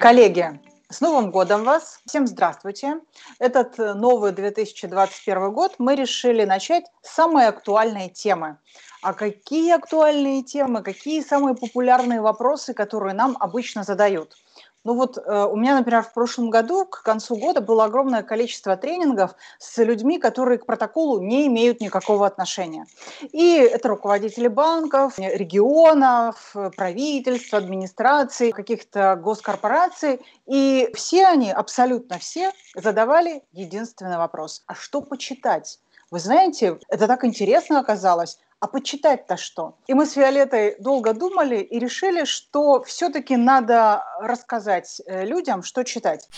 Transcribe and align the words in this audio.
Коллеги, 0.00 0.58
с 0.88 1.02
Новым 1.02 1.30
годом 1.30 1.64
вас! 1.64 2.00
Всем 2.06 2.26
здравствуйте! 2.26 3.00
Этот 3.38 3.78
э, 3.78 3.92
новый 3.92 4.32
2021 4.32 5.52
год 5.52 5.74
мы 5.76 5.94
решили 5.94 6.46
начать 6.46 6.84
с 7.02 7.10
самой 7.10 7.48
актуальной 7.48 8.08
темы. 8.08 8.56
А 9.02 9.12
какие 9.12 9.72
актуальные 9.72 10.42
темы, 10.42 10.82
какие 10.82 11.20
самые 11.20 11.54
популярные 11.54 12.22
вопросы, 12.22 12.72
которые 12.72 13.12
нам 13.12 13.36
обычно 13.40 13.84
задают– 13.84 14.38
ну 14.82 14.94
вот 14.94 15.18
э, 15.18 15.44
у 15.44 15.56
меня, 15.56 15.76
например, 15.76 16.02
в 16.02 16.12
прошлом 16.14 16.48
году 16.48 16.86
к 16.86 17.02
концу 17.02 17.36
года 17.36 17.60
было 17.60 17.84
огромное 17.84 18.22
количество 18.22 18.76
тренингов 18.76 19.34
с 19.58 19.76
людьми, 19.82 20.18
которые 20.18 20.58
к 20.58 20.64
протоколу 20.64 21.20
не 21.20 21.46
имеют 21.48 21.80
никакого 21.80 22.26
отношения. 22.26 22.86
И 23.20 23.56
это 23.56 23.88
руководители 23.88 24.48
банков, 24.48 25.18
регионов, 25.18 26.54
правительств, 26.76 27.52
администраций, 27.52 28.52
каких-то 28.52 29.16
госкорпораций. 29.16 30.20
И 30.46 30.90
все 30.94 31.26
они, 31.26 31.52
абсолютно 31.52 32.18
все, 32.18 32.52
задавали 32.74 33.42
единственный 33.52 34.16
вопрос. 34.16 34.62
А 34.66 34.74
что 34.74 35.02
почитать? 35.02 35.78
Вы 36.10 36.20
знаете, 36.20 36.78
это 36.88 37.06
так 37.06 37.24
интересно 37.24 37.80
оказалось 37.80 38.38
а 38.60 38.66
почитать-то 38.66 39.36
что? 39.38 39.78
И 39.86 39.94
мы 39.94 40.04
с 40.04 40.16
Виолеттой 40.16 40.76
долго 40.78 41.14
думали 41.14 41.56
и 41.56 41.78
решили, 41.78 42.24
что 42.24 42.82
все-таки 42.82 43.36
надо 43.36 44.04
рассказать 44.20 45.00
э, 45.06 45.24
людям, 45.24 45.62
что 45.62 45.82
читать. 45.82 46.28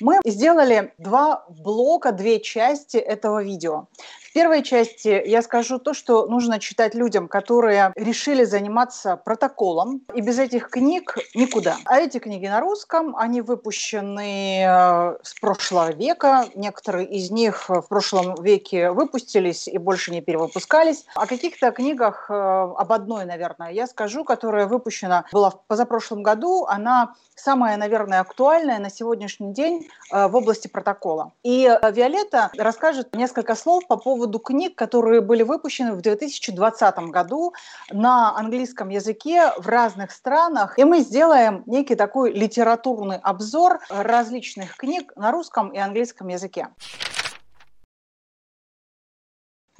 Мы 0.00 0.20
сделали 0.24 0.92
два 0.98 1.46
блока, 1.48 2.12
две 2.12 2.40
части 2.40 2.96
этого 2.96 3.42
видео. 3.42 3.86
В 4.32 4.34
первой 4.34 4.62
части 4.62 5.22
я 5.26 5.42
скажу 5.42 5.78
то, 5.78 5.92
что 5.92 6.24
нужно 6.24 6.58
читать 6.58 6.94
людям, 6.94 7.28
которые 7.28 7.92
решили 7.96 8.44
заниматься 8.44 9.16
протоколом, 9.16 10.00
и 10.14 10.22
без 10.22 10.38
этих 10.38 10.70
книг 10.70 11.18
никуда. 11.34 11.76
А 11.84 12.00
эти 12.00 12.16
книги 12.16 12.46
на 12.46 12.60
русском, 12.60 13.14
они 13.14 13.42
выпущены 13.42 14.64
э, 14.66 15.18
с 15.22 15.34
прошлого 15.38 15.92
века, 15.92 16.46
некоторые 16.54 17.08
из 17.08 17.30
них 17.30 17.68
в 17.68 17.82
прошлом 17.82 18.42
веке 18.42 18.90
выпустились 18.92 19.68
и 19.68 19.76
больше 19.76 20.12
не 20.12 20.22
перевыпускались. 20.22 21.04
О 21.14 21.26
каких-то 21.26 21.70
книгах, 21.70 22.30
э, 22.30 22.32
об 22.32 22.90
одной, 22.90 23.26
наверное, 23.26 23.70
я 23.70 23.86
скажу, 23.86 24.24
которая 24.24 24.66
выпущена 24.66 25.26
была 25.30 25.50
в 25.50 25.60
позапрошлом 25.66 26.22
году, 26.22 26.64
она 26.64 27.16
самая, 27.34 27.76
наверное, 27.76 28.20
актуальная 28.20 28.78
на 28.78 28.88
сегодняшний 28.88 29.52
день 29.52 29.90
э, 30.10 30.26
в 30.26 30.36
области 30.36 30.68
протокола. 30.68 31.32
И 31.42 31.64
Виолетта 31.92 32.50
расскажет 32.56 33.14
несколько 33.14 33.54
слов 33.54 33.86
по 33.86 33.98
поводу 33.98 34.21
поводу 34.22 34.38
книг, 34.38 34.76
которые 34.76 35.20
были 35.20 35.42
выпущены 35.42 35.94
в 35.94 36.00
2020 36.00 36.98
году 37.10 37.54
на 37.90 38.36
английском 38.38 38.88
языке 38.88 39.50
в 39.58 39.66
разных 39.66 40.12
странах. 40.12 40.78
И 40.78 40.84
мы 40.84 41.00
сделаем 41.00 41.64
некий 41.66 41.96
такой 41.96 42.32
литературный 42.32 43.16
обзор 43.16 43.80
различных 43.88 44.76
книг 44.76 45.12
на 45.16 45.32
русском 45.32 45.70
и 45.70 45.78
английском 45.78 46.28
языке. 46.28 46.68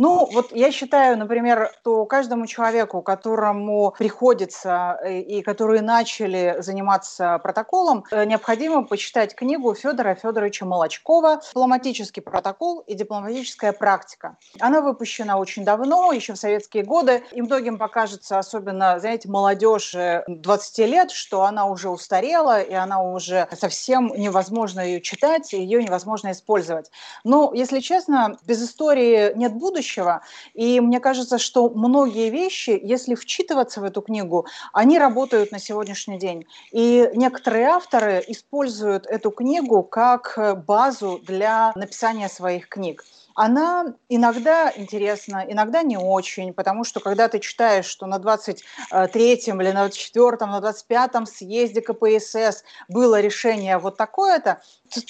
Ну, 0.03 0.29
вот 0.33 0.51
я 0.51 0.73
считаю, 0.73 1.17
например, 1.17 1.71
что 1.81 2.07
каждому 2.07 2.49
человеку, 2.49 3.03
которому 3.03 3.95
приходится 3.97 4.99
э, 5.01 5.21
и 5.21 5.43
которые 5.43 5.81
начали 5.81 6.57
заниматься 6.59 7.39
протоколом, 7.39 8.05
э, 8.11 8.25
необходимо 8.25 8.83
почитать 8.83 9.37
книгу 9.37 9.73
Федора 9.77 10.17
Федоровича 10.17 10.67
Молочкова 10.67 11.41
«Дипломатический 11.47 12.21
протокол 12.21 12.81
и 12.81 12.95
дипломатическая 12.95 13.73
практика». 13.73 14.37
Она 14.59 14.81
выпущена 14.81 15.39
очень 15.39 15.65
давно, 15.65 16.11
еще 16.11 16.33
в 16.33 16.37
советские 16.37 16.83
годы, 16.83 17.23
и 17.31 17.41
многим 17.41 17.79
покажется, 17.79 18.41
особенно, 18.41 18.99
знаете, 18.99 19.29
молодежи 19.29 20.25
20 20.27 20.79
лет, 20.79 21.13
что 21.13 21.43
она 21.43 21.67
уже 21.67 21.91
устарела, 21.91 22.61
и 22.61 22.75
она 22.75 23.01
уже 23.05 23.47
совсем 23.57 24.09
невозможно 24.17 24.81
ее 24.81 25.01
читать, 25.01 25.55
и 25.55 25.63
ее 25.63 25.81
невозможно 25.81 26.33
использовать. 26.33 26.91
Но, 27.23 27.53
если 27.55 27.79
честно, 27.79 28.37
без 28.45 28.61
истории 28.65 29.33
нет 29.37 29.53
будущего, 29.55 29.92
будущего. 29.93 30.23
И 30.55 30.81
мне 30.81 31.01
кажется, 31.01 31.39
что 31.39 31.69
многие 31.69 32.31
вещи, 32.31 32.79
если 32.83 33.15
вчитываться 33.15 33.81
в 33.81 33.85
эту 33.85 34.03
книгу, 34.03 34.47
они 34.73 34.99
работают 34.99 35.53
на 35.53 35.59
сегодняшний 35.59 36.19
день. 36.19 36.47
И 36.73 37.11
некоторые 37.15 37.67
авторы 37.67 38.25
используют 38.29 39.07
эту 39.07 39.31
книгу 39.31 39.83
как 39.83 40.65
базу 40.67 41.21
для 41.27 41.73
написания 41.75 42.29
своих 42.29 42.69
книг 42.69 43.05
она 43.35 43.95
иногда 44.09 44.73
интересна, 44.75 45.45
иногда 45.49 45.83
не 45.83 45.97
очень, 45.97 46.53
потому 46.53 46.85
что 46.85 47.01
когда 47.01 47.29
ты 47.29 47.39
читаешь, 47.39 47.87
что 47.87 48.07
на 48.07 48.17
23-м 48.17 49.61
или 49.63 49.71
на 49.71 49.87
24-м, 49.87 50.51
на 50.51 50.61
25-м 50.61 51.27
съезде 51.27 51.81
КПСС 51.81 52.65
было 52.89 53.21
решение 53.21 53.79
вот 53.79 53.97
такое-то, 53.97 54.61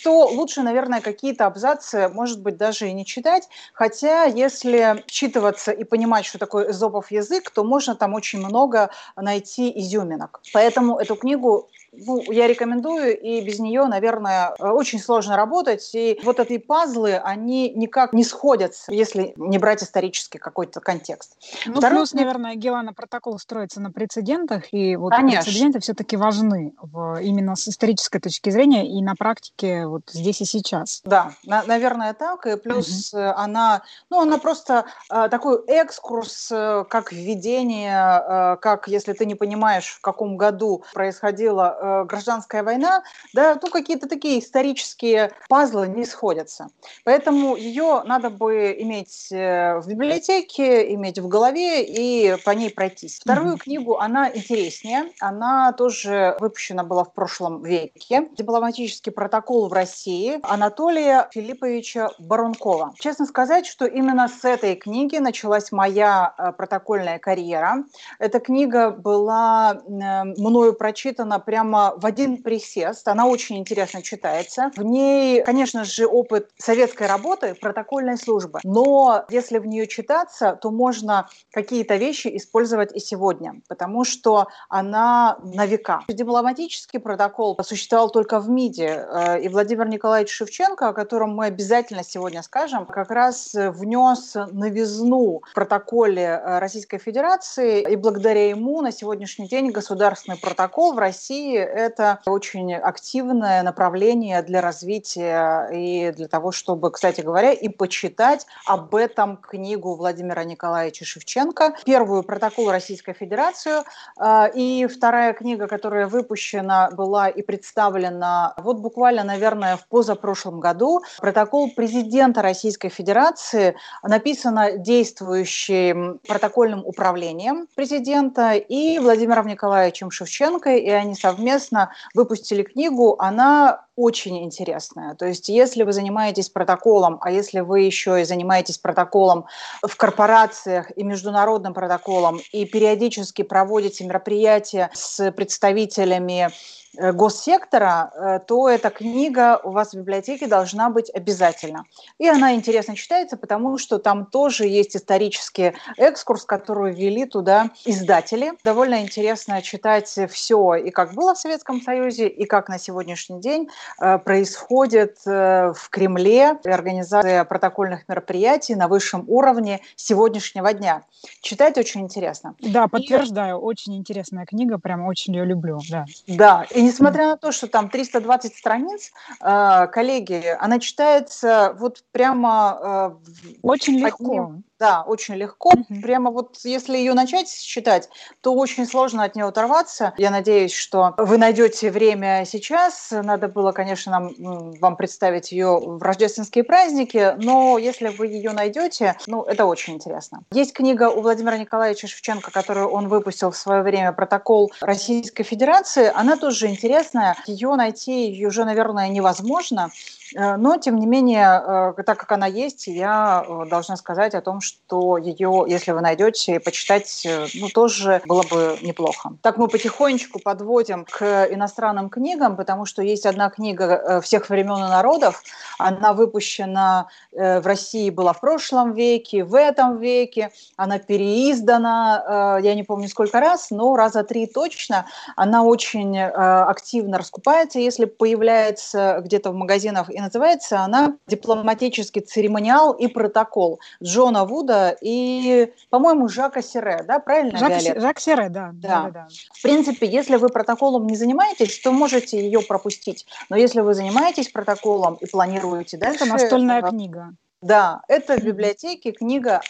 то 0.02 0.26
лучше, 0.26 0.62
наверное, 0.62 1.00
какие-то 1.00 1.46
абзацы, 1.46 2.08
может 2.08 2.40
быть, 2.40 2.56
даже 2.56 2.88
и 2.88 2.92
не 2.92 3.04
читать. 3.04 3.48
Хотя, 3.72 4.24
если 4.24 5.02
вчитываться 5.06 5.72
и 5.72 5.84
понимать, 5.84 6.24
что 6.24 6.38
такое 6.38 6.70
эзопов 6.70 7.10
язык, 7.10 7.50
то 7.50 7.64
можно 7.64 7.94
там 7.94 8.14
очень 8.14 8.38
много 8.38 8.90
найти 9.16 9.72
изюминок. 9.80 10.40
Поэтому 10.52 10.98
эту 10.98 11.16
книгу 11.16 11.68
ну, 11.92 12.22
я 12.32 12.47
рекомендую, 12.47 13.19
и 13.19 13.42
без 13.42 13.58
нее, 13.58 13.84
наверное, 13.84 14.50
очень 14.58 14.98
сложно 14.98 15.36
работать. 15.36 15.91
И 15.94 16.19
вот 16.25 16.41
эти 16.41 16.58
пазлы, 16.58 17.16
они 17.16 17.70
никак 17.70 18.12
не 18.12 18.25
сходятся, 18.25 18.91
если 18.92 19.34
не 19.36 19.58
брать 19.58 19.82
исторический 19.82 20.38
какой-то 20.38 20.81
контекст. 20.81 21.36
Ну, 21.66 21.75
Второй... 21.75 21.98
плюс, 21.98 22.14
наверное, 22.14 22.54
Гелана 22.54 22.94
протокол 22.94 23.38
строится 23.38 23.81
на 23.81 23.91
прецедентах, 23.91 24.72
и 24.72 24.97
вот 24.97 25.12
Конечно. 25.12 25.42
прецеденты 25.42 25.81
все-таки 25.81 26.16
важны 26.16 26.75
в, 26.81 27.20
именно 27.20 27.56
с 27.56 27.69
исторической 27.69 28.20
точки 28.20 28.50
зрения 28.50 28.88
и 28.88 29.02
на 29.02 29.14
практике 29.14 29.86
вот 29.86 30.02
здесь 30.10 30.41
и 30.41 30.44
сейчас. 30.44 31.02
Да, 31.04 31.32
на, 31.44 31.62
наверное, 31.64 32.14
так. 32.14 32.47
И 32.47 32.56
плюс 32.56 33.12
угу. 33.12 33.22
она, 33.36 33.82
ну, 34.08 34.20
она 34.20 34.38
просто 34.38 34.86
э, 35.10 35.28
такой 35.28 35.62
экскурс, 35.66 36.50
э, 36.50 36.84
как 36.88 37.12
введение, 37.12 38.54
э, 38.54 38.56
как 38.60 38.88
если 38.88 39.12
ты 39.12 39.26
не 39.26 39.34
понимаешь, 39.34 39.88
в 39.88 40.00
каком 40.00 40.36
году 40.36 40.84
происходило 40.94 41.78
э, 41.82 42.04
гражданская 42.04 42.62
война, 42.62 43.03
да, 43.32 43.59
ну 43.60 43.69
какие-то 43.69 44.09
такие 44.09 44.38
исторические 44.38 45.32
пазлы 45.48 45.88
не 45.88 46.04
сходятся. 46.04 46.69
Поэтому 47.04 47.56
ее 47.56 48.03
надо 48.04 48.31
бы 48.31 48.75
иметь 48.78 49.28
э, 49.32 49.81
в 49.81 49.88
библиотеке, 49.88 50.94
иметь 50.94 51.19
в 51.19 51.28
голове 51.28 51.84
и 51.84 52.37
по 52.44 52.50
ней 52.50 52.70
пройтись. 52.70 53.19
Вторую 53.19 53.56
mm-hmm. 53.56 53.59
книгу, 53.59 53.98
она 53.98 54.31
интереснее, 54.31 55.12
она 55.20 55.72
тоже 55.72 56.37
выпущена 56.41 56.84
была 56.84 57.04
в 57.04 57.12
прошлом 57.12 57.62
веке. 57.62 58.28
Дипломатический 58.37 59.10
протокол 59.10 59.69
в 59.69 59.72
России 59.72 60.38
Анатолия 60.43 61.28
Филипповича 61.32 62.10
Барункова. 62.19 62.94
Честно 62.99 63.26
сказать, 63.26 63.66
что 63.66 63.87
именно 63.87 64.28
с 64.28 64.44
этой 64.44 64.76
книги 64.76 65.16
началась 65.16 65.72
моя 65.72 66.34
э, 66.38 66.53
протокольная 66.53 67.19
карьера. 67.19 67.84
Эта 68.19 68.38
книга 68.38 68.91
была 68.91 69.82
мною 69.87 70.75
прочитана 70.75 71.38
прямо 71.38 71.71
прямо 71.72 71.94
в 71.96 72.06
один 72.06 72.42
присест. 72.42 73.08
Она 73.08 73.26
очень 73.26 73.56
интересно 73.58 74.02
читается. 74.02 74.70
В 74.76 74.82
ней, 74.82 75.42
конечно 75.42 75.84
же, 75.84 76.06
опыт 76.06 76.50
советской 76.58 77.06
работы, 77.06 77.54
протокольной 77.54 78.18
службы. 78.18 78.60
Но 78.64 79.24
если 79.30 79.58
в 79.58 79.66
нее 79.66 79.86
читаться, 79.86 80.58
то 80.60 80.70
можно 80.70 81.28
какие-то 81.50 81.96
вещи 81.96 82.28
использовать 82.36 82.94
и 82.94 83.00
сегодня, 83.00 83.60
потому 83.68 84.04
что 84.04 84.48
она 84.68 85.38
на 85.42 85.66
века. 85.66 86.02
Дипломатический 86.08 86.98
протокол 86.98 87.58
существовал 87.62 88.10
только 88.10 88.40
в 88.40 88.50
МИДе. 88.50 89.06
Э, 89.10 89.40
и 89.40 89.48
Владимир 89.48 89.88
Николаевич 89.88 90.30
Шевченко, 90.30 90.88
о 90.88 90.92
котором 90.92 91.34
мы 91.34 91.46
обязательно 91.46 92.04
сегодня 92.04 92.42
скажем, 92.42 92.86
как 92.86 93.10
раз 93.10 93.52
внес 93.54 94.34
новизну 94.52 95.42
в 95.50 95.54
протоколе 95.54 96.22
э, 96.22 96.58
Российской 96.58 96.98
Федерации. 96.98 97.82
И 97.92 97.96
благодаря 97.96 98.48
ему 98.48 98.82
на 98.82 98.92
сегодняшний 98.92 99.48
день 99.48 99.70
государственный 99.70 100.38
протокол 100.38 100.92
в 100.92 100.98
России 100.98 101.62
это 101.62 102.20
очень 102.26 102.75
активное 102.75 103.62
направление 103.62 104.43
для 104.43 104.61
развития 104.61 105.69
и 105.73 106.12
для 106.12 106.29
того, 106.29 106.53
чтобы, 106.53 106.91
кстати 106.91 107.20
говоря, 107.20 107.53
и 107.53 107.69
почитать 107.69 108.47
об 108.67 108.94
этом 108.94 109.37
книгу 109.37 109.94
Владимира 109.94 110.44
Николаевича 110.44 111.05
Шевченко, 111.05 111.75
первую 111.85 112.23
протокол 112.23 112.70
Российской 112.70 113.12
Федерации, 113.12 113.82
а, 114.17 114.47
и 114.47 114.87
вторая 114.87 115.32
книга, 115.32 115.67
которая 115.67 116.06
выпущена 116.06 116.91
была 116.91 117.29
и 117.29 117.43
представлена 117.43 118.55
вот 118.56 118.79
буквально, 118.79 119.25
наверное, 119.25 119.76
в 119.76 119.87
позапрошлом 119.87 120.61
году, 120.61 121.03
протокол 121.19 121.70
президента 121.70 122.43
Российской 122.43 122.88
Федерации, 122.88 123.76
написана 124.03 124.73
действующим 124.73 126.20
протокольным 126.26 126.85
управлением 126.85 127.67
президента 127.75 128.55
и 128.55 128.99
Владимиром 128.99 129.47
Николаевичем 129.47 130.11
Шевченко, 130.11 130.70
и 130.76 130.91
они 130.91 131.14
совместно 131.14 131.51
совместно 131.52 131.93
выпустили 132.14 132.62
книгу. 132.62 133.16
Она 133.19 133.87
очень 133.96 134.42
интересная. 134.44 135.14
То 135.14 135.26
есть 135.26 135.48
если 135.48 135.82
вы 135.82 135.92
занимаетесь 135.92 136.48
протоколом, 136.48 137.18
а 137.20 137.30
если 137.30 137.60
вы 137.60 137.80
еще 137.80 138.20
и 138.20 138.24
занимаетесь 138.24 138.78
протоколом 138.78 139.46
в 139.82 139.96
корпорациях 139.96 140.90
и 140.96 141.04
международным 141.04 141.74
протоколом, 141.74 142.40
и 142.52 142.64
периодически 142.64 143.42
проводите 143.42 144.04
мероприятия 144.04 144.90
с 144.94 145.30
представителями 145.32 146.50
Э, 146.98 147.12
госсектора, 147.12 148.12
э, 148.14 148.38
то 148.46 148.68
эта 148.68 148.90
книга 148.90 149.58
у 149.64 149.70
вас 149.70 149.92
в 149.92 149.96
библиотеке 149.96 150.46
должна 150.46 150.90
быть 150.90 151.10
обязательно. 151.14 151.84
И 152.18 152.28
она 152.28 152.54
интересно 152.54 152.94
читается, 152.96 153.38
потому 153.38 153.78
что 153.78 153.98
там 153.98 154.26
тоже 154.26 154.66
есть 154.66 154.94
исторический 154.94 155.72
экскурс, 155.96 156.44
который 156.44 156.92
ввели 156.92 157.24
туда 157.24 157.70
издатели. 157.86 158.52
Довольно 158.62 159.00
интересно 159.00 159.62
читать 159.62 160.18
все, 160.30 160.74
и 160.74 160.90
как 160.90 161.14
было 161.14 161.34
в 161.34 161.38
Советском 161.38 161.80
Союзе, 161.80 162.28
и 162.28 162.44
как 162.44 162.68
на 162.68 162.78
сегодняшний 162.78 163.40
день 163.40 163.70
происходит 163.99 165.19
в 165.25 165.88
Кремле 165.90 166.58
организация 166.64 167.44
протокольных 167.44 168.08
мероприятий 168.08 168.75
на 168.75 168.88
высшем 168.88 169.25
уровне 169.29 169.81
сегодняшнего 169.96 170.73
дня. 170.73 171.02
Читать 171.40 171.79
очень 171.79 172.02
интересно. 172.02 172.55
Да, 172.61 172.88
подтверждаю, 172.88 173.58
и... 173.58 173.61
очень 173.61 173.96
интересная 173.96 174.46
книга, 174.46 174.79
прям 174.79 175.06
очень 175.06 175.34
ее 175.34 175.44
люблю. 175.44 175.81
Да, 175.90 176.05
да 176.26 176.67
и 176.70 176.82
несмотря 176.82 177.29
на 177.29 177.37
то, 177.37 177.52
что 177.52 177.67
там 177.69 177.88
320 177.88 178.56
страниц, 178.56 179.12
э, 179.40 179.87
коллеги, 179.88 180.56
она 180.58 180.78
читается 180.78 181.75
вот 181.78 182.05
прямо... 182.12 183.14
Э, 183.25 183.31
очень 183.62 183.99
легко. 183.99 184.25
Одним, 184.25 184.64
да, 184.82 185.02
очень 185.02 185.37
легко. 185.37 185.69
Угу. 185.69 186.00
Прямо 186.02 186.32
вот 186.32 186.58
если 186.64 186.96
ее 186.96 187.14
начать 187.14 187.49
читать, 187.49 188.08
то 188.40 188.52
очень 188.52 188.84
сложно 188.84 189.23
от 189.23 189.37
нее 189.37 189.46
оторваться. 189.46 190.12
Я 190.19 190.31
надеюсь, 190.31 190.73
что 190.73 191.14
вы 191.19 191.38
найдете 191.38 191.93
время 191.93 192.44
сейчас. 192.44 193.12
Надо 193.12 193.46
было, 193.46 193.70
конечно, 193.70 194.11
нам, 194.11 194.73
вам 194.81 194.96
представить 194.96 195.52
ее 195.52 195.79
в 195.79 196.02
рождественские 196.02 196.64
праздники, 196.64 197.37
но 197.37 197.79
если 197.79 198.08
вы 198.08 198.26
ее 198.26 198.50
найдете, 198.50 199.17
ну, 199.29 199.44
это 199.44 199.67
очень 199.67 199.94
интересно. 199.94 200.43
Есть 200.50 200.73
книга 200.73 201.11
у 201.11 201.20
Владимира 201.20 201.56
Николаевича 201.58 202.08
Шевченко, 202.08 202.50
которую 202.50 202.88
он 202.88 203.06
выпустил 203.06 203.52
в 203.52 203.56
свое 203.56 203.82
время, 203.82 204.12
«Протокол 204.12 204.73
Российской 204.81 205.44
Федерации». 205.44 206.11
Она 206.12 206.37
тоже 206.37 206.67
интересная. 206.67 207.37
Ее 207.46 207.76
найти 207.76 208.26
ее 208.32 208.49
уже, 208.49 208.64
наверное, 208.64 209.06
невозможно. 209.06 209.93
Э, 210.34 210.56
но, 210.56 210.76
тем 210.76 210.96
не 210.99 211.06
менее, 211.06 211.94
э, 211.99 212.02
так 212.05 212.19
как 212.19 212.32
она 212.32 212.46
есть, 212.46 212.87
я 212.87 213.44
э, 213.46 213.64
должна 213.69 213.96
сказать 213.96 214.34
о 214.34 214.40
том, 214.40 214.61
что 214.61 215.19
ее, 215.19 215.64
если 215.69 215.93
вы 215.93 216.00
найдете, 216.00 216.61
почитать, 216.61 217.26
ну, 217.55 217.69
тоже 217.69 218.23
было 218.26 218.43
бы 218.43 218.79
неплохо. 218.82 219.32
Так 219.43 219.56
мы 219.56 219.69
потихонечку 219.69 220.38
подводим 220.40 221.05
к 221.05 221.49
иностранным 221.50 222.08
книгам, 222.08 222.56
потому 222.56 222.87
что 222.87 223.02
есть 223.02 223.26
одна 223.26 223.50
книга 223.50 224.20
всех 224.23 224.49
времен 224.49 224.76
и 224.76 224.88
народов. 224.88 225.43
Она 225.79 226.12
выпущена 226.12 227.08
в 227.32 227.67
России 227.67 228.11
была 228.11 228.32
в 228.32 228.40
прошлом 228.40 228.93
веке, 228.93 229.44
в 229.44 229.55
этом 229.55 229.99
веке. 229.99 230.50
Она 230.76 230.99
переиздана, 230.99 232.58
я 232.62 232.75
не 232.75 232.82
помню 232.82 233.08
сколько 233.08 233.40
раз, 233.40 233.70
но 233.70 233.96
раза 233.96 234.25
три 234.25 234.46
точно. 234.46 235.06
Она 235.37 235.62
очень 235.62 236.19
активно 236.19 237.19
раскупается, 237.19 237.78
если 237.78 238.05
появляется 238.05 239.20
где-то 239.23 239.50
в 239.50 239.55
магазинах 239.55 240.11
называется 240.22 240.80
она 240.80 241.16
«Дипломатический 241.26 242.20
церемониал 242.20 242.92
и 242.92 243.06
протокол» 243.06 243.80
Джона 244.02 244.44
Вуда 244.44 244.96
и, 245.00 245.72
по-моему, 245.90 246.28
Жака 246.28 246.62
Сире, 246.62 247.04
да, 247.06 247.19
правильно, 247.19 247.58
Жак, 247.58 247.70
Виолетта? 247.70 248.00
Жак 248.00 248.20
Сире, 248.20 248.48
да. 248.48 248.70
Да. 248.72 248.88
да, 248.88 249.10
да. 249.10 249.28
В 249.52 249.62
принципе, 249.62 250.06
если 250.06 250.36
вы 250.36 250.48
протоколом 250.48 251.06
не 251.06 251.16
занимаетесь, 251.16 251.80
то 251.80 251.92
можете 251.92 252.40
ее 252.40 252.60
пропустить. 252.62 253.26
Но 253.50 253.56
если 253.56 253.80
вы 253.80 253.94
занимаетесь 253.94 254.48
протоколом 254.48 255.14
и 255.20 255.26
планируете 255.26 255.96
дальше... 255.96 256.25
Это 256.25 256.32
настольная 256.32 256.82
книга. 256.82 257.34
Да, 257.62 258.02
это 258.08 258.36
в 258.36 258.42
библиотеке 258.42 259.12
книга 259.12 259.60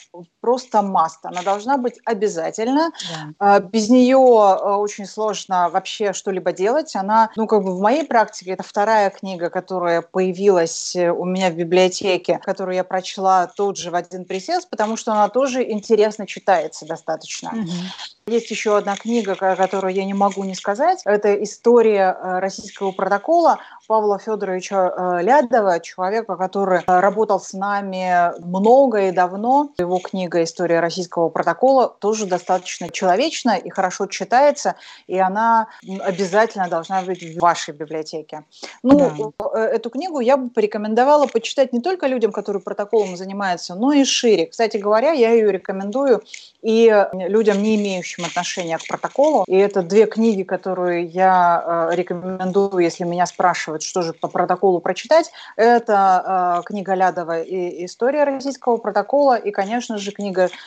просто 0.43 0.83
маст. 0.83 1.21
Она 1.23 1.43
должна 1.43 1.79
быть 1.79 2.01
обязательно. 2.05 2.91
Да. 3.39 3.61
Без 3.61 3.89
нее 3.89 4.19
э, 4.19 4.75
очень 4.75 5.07
сложно 5.07 5.71
вообще 5.71 6.13
что-либо 6.13 6.53
делать. 6.53 6.95
Она, 6.97 7.31
ну, 7.37 7.47
как 7.47 7.63
бы 7.63 7.75
в 7.75 7.81
моей 7.81 8.05
практике, 8.05 8.51
это 8.51 8.65
вторая 8.65 9.09
книга, 9.11 9.49
которая 9.49 10.03
появилась 10.03 10.97
э, 10.97 11.11
у 11.11 11.25
меня 11.25 11.49
в 11.51 11.55
библиотеке, 11.55 12.41
которую 12.43 12.75
я 12.75 12.85
прочла 12.85 13.47
тот 13.47 13.79
же 13.79 13.93
в 13.93 13.95
один 13.95 14.25
присест, 14.25 14.69
потому 14.69 14.97
что 14.97 15.13
она 15.13 15.29
тоже 15.29 15.63
интересно 15.63 16.27
читается 16.27 16.87
достаточно. 16.87 17.51
Угу. 17.51 17.71
Есть 18.27 18.51
еще 18.51 18.77
одна 18.77 18.97
книга, 18.97 19.37
которую 19.37 19.95
я 19.95 20.05
не 20.05 20.15
могу 20.15 20.43
не 20.43 20.57
сказать. 20.57 21.03
Это 21.05 21.41
история 21.43 22.17
э, 22.21 22.39
российского 22.41 22.91
протокола 22.91 23.59
Павла 23.93 24.19
Федоровича 24.19 24.91
э, 24.97 25.23
Лядова, 25.23 25.79
человека, 25.79 26.37
который 26.37 26.81
работал 26.87 27.39
с 27.39 27.53
нами 27.53 28.33
много 28.41 29.09
и 29.09 29.13
давно. 29.13 29.69
Его 29.77 29.99
книга 29.99 30.32
«История 30.41 30.81
российского 30.81 31.29
протокола» 31.29 31.89
тоже 31.89 32.27
достаточно 32.27 32.89
человечная 32.89 33.59
и 33.59 33.71
хорошо 33.71 34.07
читается, 34.07 34.77
и 35.07 35.19
она 35.19 35.69
обязательно 36.01 36.69
должна 36.69 37.03
быть 37.03 37.23
в 37.23 37.41
вашей 37.41 37.75
библиотеке. 37.75 38.45
Ну, 38.83 39.33
да. 39.45 39.69
эту 39.69 39.91
книгу 39.91 40.21
я 40.21 40.37
бы 40.37 40.49
порекомендовала 40.51 41.27
почитать 41.27 41.73
не 41.73 41.81
только 41.81 42.07
людям, 42.07 42.33
которые 42.33 42.63
протоколом 42.63 43.17
занимаются, 43.17 43.75
но 43.75 43.93
и 43.93 44.05
шире. 44.05 44.47
Кстати 44.47 44.77
говоря, 44.77 45.13
я 45.13 45.33
ее 45.33 45.51
рекомендую 45.51 46.23
и 46.63 47.07
людям, 47.13 47.61
не 47.63 47.77
имеющим 47.77 48.25
отношения 48.25 48.79
к 48.79 48.87
протоколу. 48.87 49.45
И 49.49 49.57
это 49.57 49.83
две 49.83 50.07
книги, 50.07 50.45
которые 50.45 51.05
я 51.05 51.89
э, 51.91 51.97
рекомендую, 51.97 52.79
если 52.79 53.05
меня 53.05 53.27
спрашивают, 53.27 53.83
что 53.83 54.03
же 54.03 54.13
по 54.13 54.29
протоколу 54.29 54.81
прочитать. 54.81 55.33
Это 55.57 56.61
э, 56.61 56.63
книга 56.65 56.95
Лядова 56.95 57.41
и 57.41 57.85
«История 57.85 58.25
российского 58.25 58.77
протокола» 58.77 59.37
и, 59.37 59.51
конечно 59.51 59.99
же, 59.99 60.13
книга 60.13 60.22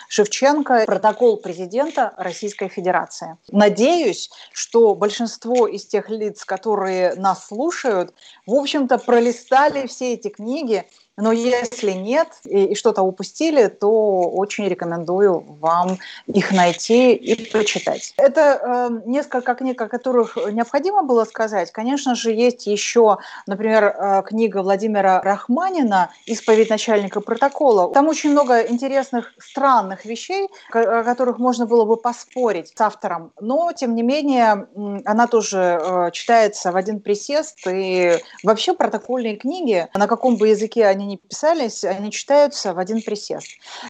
Шевченко 0.10 0.84
«Протокол 0.86 1.38
президента 1.38 2.14
Российской 2.18 2.68
Федерации». 2.68 3.38
Надеюсь, 3.52 4.30
что 4.54 4.96
большинство 4.96 5.68
из 5.68 5.86
тех 5.86 6.10
лиц, 6.10 6.44
которые 6.46 7.16
нас 7.16 7.48
слушают, 7.48 8.14
в 8.46 8.54
общем-то, 8.54 8.98
пролистали 8.98 9.88
все 9.88 10.14
эти 10.14 10.30
книги, 10.30 10.86
но 11.18 11.32
если 11.32 11.92
нет 11.92 12.28
и, 12.46 12.66
и 12.66 12.76
что-то 12.76 13.02
упустили, 13.02 13.68
то 13.68 14.22
очень 14.22 14.68
рекомендую 14.68 15.46
вам 15.60 15.98
их 16.28 16.52
найти 16.52 17.14
и 17.14 17.50
прочитать. 17.50 18.14
Это 18.18 18.60
э, 18.62 19.02
несколько 19.06 19.56
книг, 19.56 19.82
о 19.82 19.88
которых 19.88 20.38
необходимо 20.52 21.04
было 21.04 21.26
сказать. 21.26 21.72
Конечно 21.72 22.16
же, 22.16 22.32
есть 22.32 22.68
еще, 22.68 23.18
например, 23.48 23.86
э, 23.86 24.24
книга 24.26 24.62
Владимира 24.62 25.22
Рахманина 25.22 26.10
«Исповедь 26.26 26.70
начальника 26.70 27.22
протокола». 27.22 27.94
Там 27.94 28.08
очень 28.08 28.32
много 28.32 28.62
интересных, 28.62 29.34
странных 29.40 30.06
вещей, 30.06 30.50
о 30.72 31.04
которых 31.04 31.40
можно 31.40 31.66
было 31.66 31.86
бы 31.86 31.98
поспорить 31.98 32.74
с 32.76 32.82
автором. 32.82 33.32
Но, 33.40 33.72
тем 33.72 33.96
не 33.96 34.04
менее, 34.04 34.68
она 35.06 35.28
тоже 35.28 35.80
э, 35.82 36.12
читается 36.12 36.72
в 36.72 36.76
один 36.76 37.00
присест. 37.00 37.60
И 37.68 38.18
вообще 38.44 38.74
протокольные 38.74 39.38
книги, 39.38 39.88
на 39.94 40.08
каком 40.08 40.36
бы 40.36 40.50
языке 40.50 40.86
они 40.86 41.05
не 41.06 41.18
писались, 41.18 41.84
они 41.84 42.12
читаются 42.12 42.74
в 42.74 42.80
один 42.80 43.02
присест. 43.02 43.48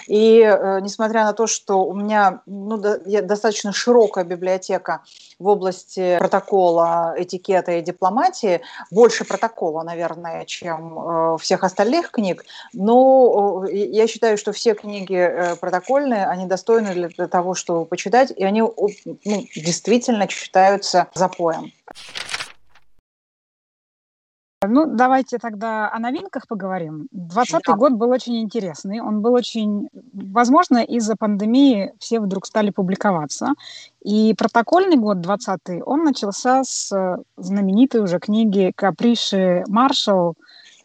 И 0.07 0.39
э, 0.39 0.79
несмотря 0.81 1.23
на 1.23 1.33
то, 1.33 1.47
что 1.47 1.83
у 1.85 1.93
меня 1.93 2.41
ну, 2.45 2.77
до, 2.77 2.99
достаточно 3.21 3.71
широкая 3.71 4.23
библиотека 4.23 5.01
в 5.39 5.47
области 5.47 6.17
протокола, 6.17 7.15
этикета 7.17 7.73
и 7.73 7.81
дипломатии, 7.81 8.61
больше 8.91 9.25
протокола, 9.25 9.83
наверное, 9.83 10.45
чем 10.45 10.99
э, 10.99 11.37
всех 11.39 11.63
остальных 11.63 12.11
книг, 12.11 12.45
но 12.73 13.65
э, 13.67 13.75
я 13.75 14.07
считаю, 14.07 14.37
что 14.37 14.51
все 14.51 14.73
книги 14.73 15.15
э, 15.15 15.55
протокольные, 15.55 16.25
они 16.25 16.45
достойны 16.45 16.93
для, 16.93 17.07
для 17.09 17.27
того, 17.27 17.53
чтобы 17.53 17.85
почитать, 17.85 18.31
и 18.35 18.43
они 18.43 18.61
ну, 18.61 19.47
действительно 19.55 20.27
читаются 20.27 21.07
запоем. 21.13 21.71
Ну, 24.67 24.85
давайте 24.85 25.37
тогда 25.37 25.91
о 25.91 25.99
новинках 25.99 26.47
поговорим. 26.47 27.07
Двадцатый 27.11 27.73
да. 27.73 27.77
год 27.77 27.93
был 27.93 28.09
очень 28.09 28.41
интересный. 28.41 28.99
Он 28.99 29.21
был 29.21 29.33
очень... 29.33 29.89
Возможно, 30.13 30.79
из-за 30.83 31.15
пандемии 31.15 31.93
все 31.99 32.19
вдруг 32.19 32.45
стали 32.45 32.71
публиковаться. 32.71 33.53
И 34.01 34.33
протокольный 34.37 34.97
год, 34.97 35.21
двадцатый, 35.21 35.81
он 35.81 36.03
начался 36.03 36.63
с 36.63 37.17
знаменитой 37.37 38.01
уже 38.01 38.19
книги 38.19 38.71
Каприши 38.75 39.63
Маршалл. 39.67 40.35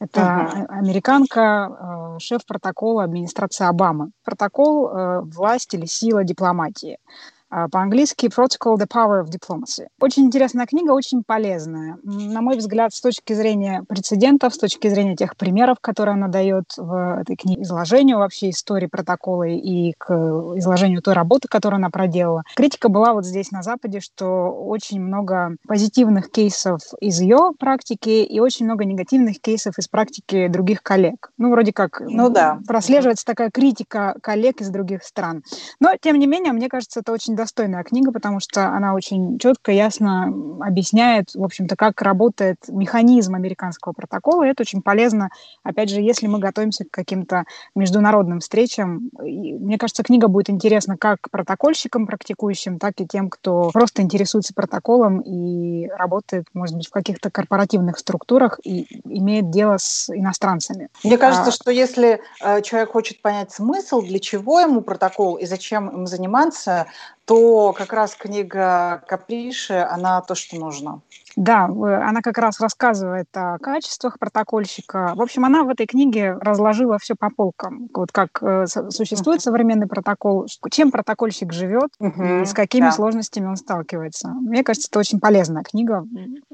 Это 0.01 0.21
uh 0.21 0.67
американка, 0.69 2.17
э, 2.17 2.19
шеф 2.21 2.47
протокола 2.47 3.05
администрации 3.05 3.67
Обамы. 3.67 4.13
Протокол 4.25 4.89
э, 4.89 5.21
«Власть 5.21 5.75
или 5.75 5.85
сила 5.85 6.25
дипломатии». 6.25 6.97
а, 6.97 7.40
по-английски 7.71 8.27
Protocol 8.27 8.77
The 8.77 8.87
Power 8.87 9.25
of 9.25 9.31
Diplomacy. 9.31 9.87
Очень 10.01 10.27
интересная 10.27 10.67
книга, 10.67 10.93
очень 10.93 11.23
полезная. 11.25 11.99
На 12.03 12.41
мой 12.41 12.57
взгляд, 12.57 12.95
с 12.95 13.01
точки 13.01 13.33
зрения 13.33 13.83
прецедентов, 13.89 14.55
с 14.55 14.59
точки 14.59 14.89
зрения 14.89 15.17
тех 15.17 15.37
примеров, 15.37 15.79
которые 15.81 16.15
она 16.15 16.29
дает 16.29 16.65
в 16.77 17.21
этой 17.21 17.37
книге, 17.37 17.63
изложению 17.63 18.19
вообще 18.19 18.51
истории 18.51 18.87
протокола 18.87 19.45
и 19.45 19.93
к 19.99 20.11
изложению 20.57 21.03
той 21.03 21.15
работы, 21.15 21.49
которую 21.49 21.79
она 21.79 21.91
проделала. 21.91 22.43
Критика 22.55 22.89
была 22.89 23.13
вот 23.13 23.27
здесь 23.27 23.51
на 23.51 23.63
Западе, 23.63 24.01
что 24.01 24.51
очень 24.51 25.01
много 25.01 25.57
позитивных 25.67 26.31
кейсов 26.31 26.81
из 27.01 27.21
ее 27.21 27.53
практики 27.59 28.23
и 28.25 28.41
очень 28.41 28.67
много 28.67 28.85
негативных 28.85 29.41
кейсов 29.41 29.79
из 29.79 29.89
практики 29.89 30.49
других 30.49 30.83
коллег. 30.83 31.31
Ну, 31.39 31.51
вроде 31.51 31.73
как 31.73 32.01
ну, 32.01 32.29
да. 32.31 32.59
прослеживается 32.67 33.25
такая 33.25 33.51
критика 33.51 34.17
коллег 34.23 34.61
из 34.61 34.71
других 34.71 35.03
стран. 35.03 35.43
Но, 35.81 35.91
тем 36.01 36.19
не 36.19 36.27
менее, 36.27 36.53
мне 36.53 36.69
кажется, 36.69 37.01
это 37.01 37.13
очень 37.13 37.35
достойная 37.41 37.83
книга, 37.85 38.13
потому 38.13 38.41
что 38.41 38.69
она 38.69 38.95
очень 38.95 39.39
четко, 39.39 39.73
ясно 39.73 40.33
объясняет, 40.61 41.35
в 41.35 41.43
общем-то, 41.43 41.75
как 41.77 42.03
работает 42.03 42.59
механизм 42.69 43.35
американского 43.35 43.93
протокола. 43.93 44.45
И 44.45 44.49
это 44.49 44.63
очень 44.63 44.83
полезно, 44.83 45.31
опять 45.63 45.89
же, 45.89 46.01
если 46.01 46.27
мы 46.27 46.39
готовимся 46.39 46.85
к 46.85 46.91
каким-то 46.91 47.45
международным 47.75 48.41
встречам. 48.41 49.11
И, 49.25 49.55
мне 49.55 49.79
кажется, 49.79 50.03
книга 50.03 50.29
будет 50.29 50.51
интересна 50.51 50.97
как 50.99 51.31
протокольщикам 51.31 52.07
практикующим, 52.07 52.79
так 52.79 53.01
и 53.01 53.07
тем, 53.07 53.31
кто 53.31 53.71
просто 53.71 54.03
интересуется 54.03 54.53
протоколом 54.55 55.21
и 55.21 55.89
работает, 55.89 56.47
может 56.53 56.77
быть, 56.77 56.89
в 56.89 56.91
каких-то 56.91 57.31
корпоративных 57.31 57.99
структурах 57.99 58.61
и 58.63 59.01
имеет 59.05 59.51
дело 59.51 59.77
с 59.79 60.11
иностранцами. 60.11 60.89
Мне 61.05 61.17
кажется, 61.17 61.49
а... 61.49 61.53
что 61.53 61.71
если 61.71 62.21
э, 62.43 62.63
человек 62.63 62.91
хочет 62.91 63.23
понять 63.23 63.51
смысл, 63.53 64.03
для 64.03 64.19
чего 64.19 64.61
ему 64.61 64.83
протокол 64.83 65.37
и 65.37 65.47
зачем 65.47 65.89
им 65.89 66.07
заниматься, 66.07 66.87
то 67.31 67.73
как 67.73 67.93
раз 67.93 68.17
книга 68.17 69.05
Каприши, 69.07 69.75
она 69.75 70.21
то, 70.21 70.35
что 70.35 70.57
нужно. 70.57 71.01
Да, 71.37 71.67
она 71.67 72.23
как 72.23 72.39
раз 72.39 72.59
рассказывает 72.59 73.29
о 73.35 73.57
качествах 73.59 74.19
протокольщика. 74.19 75.13
В 75.15 75.23
общем, 75.23 75.45
она 75.45 75.63
в 75.63 75.69
этой 75.69 75.87
книге 75.87 76.33
разложила 76.33 76.99
все 76.99 77.15
по 77.15 77.31
полкам. 77.31 77.89
Вот 77.95 78.11
как 78.11 78.43
э, 78.43 78.67
существует 78.67 79.39
uh-huh. 79.39 79.45
современный 79.45 79.87
протокол, 79.87 80.47
чем 80.73 80.91
протокольщик 80.91 81.53
живет 81.53 81.91
uh-huh. 82.01 82.43
и 82.43 82.47
с 82.47 82.53
какими 82.53 82.87
да. 82.87 82.91
сложностями 82.91 83.47
он 83.47 83.57
сталкивается. 83.57 84.31
Мне 84.31 84.65
кажется, 84.65 84.89
это 84.91 84.99
очень 84.99 85.21
полезная 85.21 85.63
книга 85.63 86.05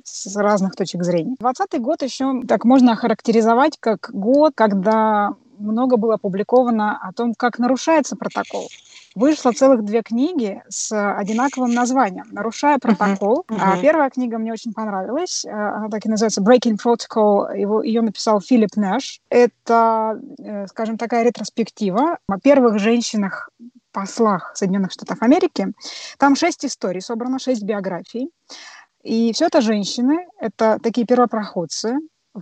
с 0.05 0.37
разных 0.37 0.77
точек 0.77 1.05
зрения. 1.05 1.37
Двадцатый 1.39 1.81
год 1.81 2.03
еще 2.03 2.43
так 2.47 2.67
можно 2.67 2.93
охарактеризовать 2.93 3.79
как 3.81 4.11
год, 4.13 4.53
когда 4.55 5.33
много 5.59 5.97
было 5.97 6.17
опубликовано 6.17 6.99
о 6.99 7.15
том, 7.15 7.33
как 7.35 7.59
нарушается 7.59 8.15
протокол 8.15 8.69
вышло 9.17 9.51
целых 9.51 9.83
две 9.83 10.03
книги 10.03 10.63
с 10.69 10.93
одинаковым 10.93 11.73
названием 11.73 12.27
«Нарушая 12.31 12.79
протокол». 12.79 13.45
Uh-huh. 13.49 13.57
Uh-huh. 13.57 13.81
первая 13.81 14.11
книга 14.11 14.39
мне 14.39 14.53
очень 14.53 14.73
понравилась. 14.73 15.45
Э, 15.45 15.51
она 15.51 15.89
так 15.89 16.05
и 16.05 16.09
называется 16.09 16.43
«Breaking 16.43 16.77
Protocol». 16.77 17.59
Его, 17.59 17.83
ее 17.83 18.03
написал 18.03 18.41
Филипп 18.41 18.77
Нэш. 18.77 19.21
Это, 19.31 20.21
э, 20.39 20.67
скажем, 20.69 20.99
такая 20.99 21.25
ретроспектива 21.25 22.19
о 22.29 22.39
первых 22.39 22.79
женщинах 22.79 23.49
послах 23.91 24.53
Соединенных 24.55 24.93
Штатов 24.93 25.23
Америки. 25.23 25.69
Там 26.19 26.37
шесть 26.37 26.67
историй 26.67 27.01
собрано, 27.01 27.39
шесть 27.39 27.63
биографий. 27.63 28.31
И 29.03 29.33
все 29.33 29.47
это 29.47 29.63
женщины, 29.63 30.27
это 30.39 30.79
такие 30.83 31.07
первопроходцы 31.07 31.97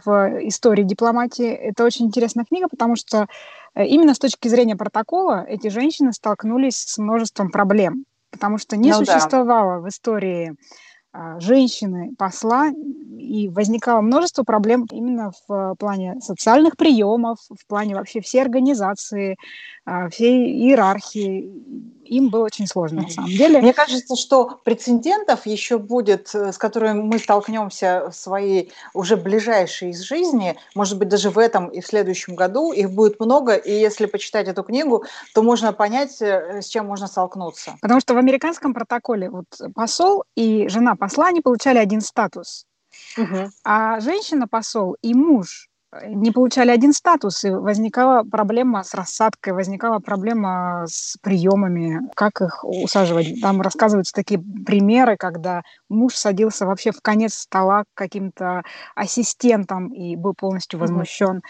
в 0.05 0.49
истории 0.49 0.83
дипломатии. 0.83 1.49
Это 1.49 1.85
очень 1.85 2.07
интересная 2.07 2.45
книга, 2.45 2.69
потому 2.69 2.97
что 2.97 3.27
Э, 3.75 3.85
именно 3.85 4.15
с 4.15 4.19
точки 4.19 4.49
зрения 4.49 4.77
протокола 4.77 5.45
эти 5.47 5.69
женщины 5.69 6.13
столкнулись 6.13 6.77
с 6.77 6.99
множеством 6.99 7.51
проблем, 7.51 8.05
потому 8.31 8.59
что 8.59 8.77
не 8.77 8.93
ну, 8.93 9.05
существовало 9.05 9.77
да. 9.77 9.81
в 9.81 9.89
истории 9.89 10.55
женщины 11.39 12.15
посла, 12.19 12.71
и 13.25 13.49
возникало 13.49 14.01
множество 14.01 14.43
проблем 14.43 14.87
именно 14.91 15.33
в 15.49 15.75
плане 15.77 16.21
социальных 16.21 16.77
приемов, 16.77 17.39
в 17.49 17.67
плане 17.67 17.95
вообще 17.95 18.21
всей 18.21 18.43
организации, 18.43 19.37
а, 19.87 20.09
всей 20.09 20.53
иерархии. 20.67 21.51
Им 22.05 22.29
было 22.29 22.45
очень 22.45 22.67
сложно, 22.67 23.03
на 23.03 23.09
самом 23.09 23.31
деле. 23.31 23.61
Мне 23.61 23.73
кажется, 23.73 24.15
что 24.17 24.61
прецедентов 24.65 25.47
еще 25.47 25.79
будет, 25.79 26.35
с 26.35 26.59
которыми 26.59 27.01
мы 27.03 27.19
столкнемся 27.19 28.11
в 28.11 28.15
своей 28.15 28.73
уже 28.93 29.17
ближайшей 29.17 29.91
из 29.91 30.01
жизни, 30.03 30.57
может 30.75 30.99
быть, 30.99 31.09
даже 31.09 31.31
в 31.31 31.39
этом 31.39 31.69
и 31.69 31.81
в 31.81 31.87
следующем 31.87 32.35
году, 32.35 32.73
их 32.73 32.91
будет 32.91 33.21
много, 33.21 33.55
и 33.55 33.73
если 33.73 34.05
почитать 34.07 34.49
эту 34.49 34.63
книгу, 34.63 35.05
то 35.35 35.43
можно 35.43 35.73
понять, 35.73 36.21
э, 36.21 36.61
с 36.61 36.67
чем 36.67 36.87
можно 36.87 37.07
столкнуться. 37.07 37.77
Потому 37.81 38.01
что 38.01 38.15
в 38.15 38.19
американском 38.19 38.75
протоколе 38.75 39.31
вот 39.31 39.47
посол 39.75 40.25
и 40.35 40.69
жена 40.69 40.95
посла, 41.05 41.27
они 41.29 41.41
получали 41.41 41.79
один 41.79 42.01
статус. 42.01 42.67
Угу. 43.19 43.51
А 43.65 44.01
женщина-посол 44.01 44.97
и 45.03 45.15
муж 45.15 45.69
не 46.09 46.33
получали 46.33 46.71
один 46.71 46.93
статус, 46.93 47.45
и 47.45 47.51
возникала 47.51 48.25
проблема 48.25 48.83
с 48.83 48.95
рассадкой, 48.95 49.53
возникала 49.53 50.01
проблема 50.01 50.87
с 50.89 51.17
приемами, 51.23 52.01
как 52.17 52.41
их 52.41 52.65
усаживать. 52.65 53.41
Там 53.41 53.61
рассказываются 53.61 54.13
такие 54.13 54.41
примеры, 54.41 55.17
когда 55.17 55.63
муж 55.89 56.15
садился 56.15 56.67
вообще 56.67 56.91
в 56.91 57.01
конец 57.01 57.35
стола 57.35 57.85
к 57.85 57.87
каким-то 57.95 58.63
ассистентам 58.97 59.93
и 59.93 60.17
был 60.17 60.35
полностью 60.35 60.81
возмущен. 60.81 61.43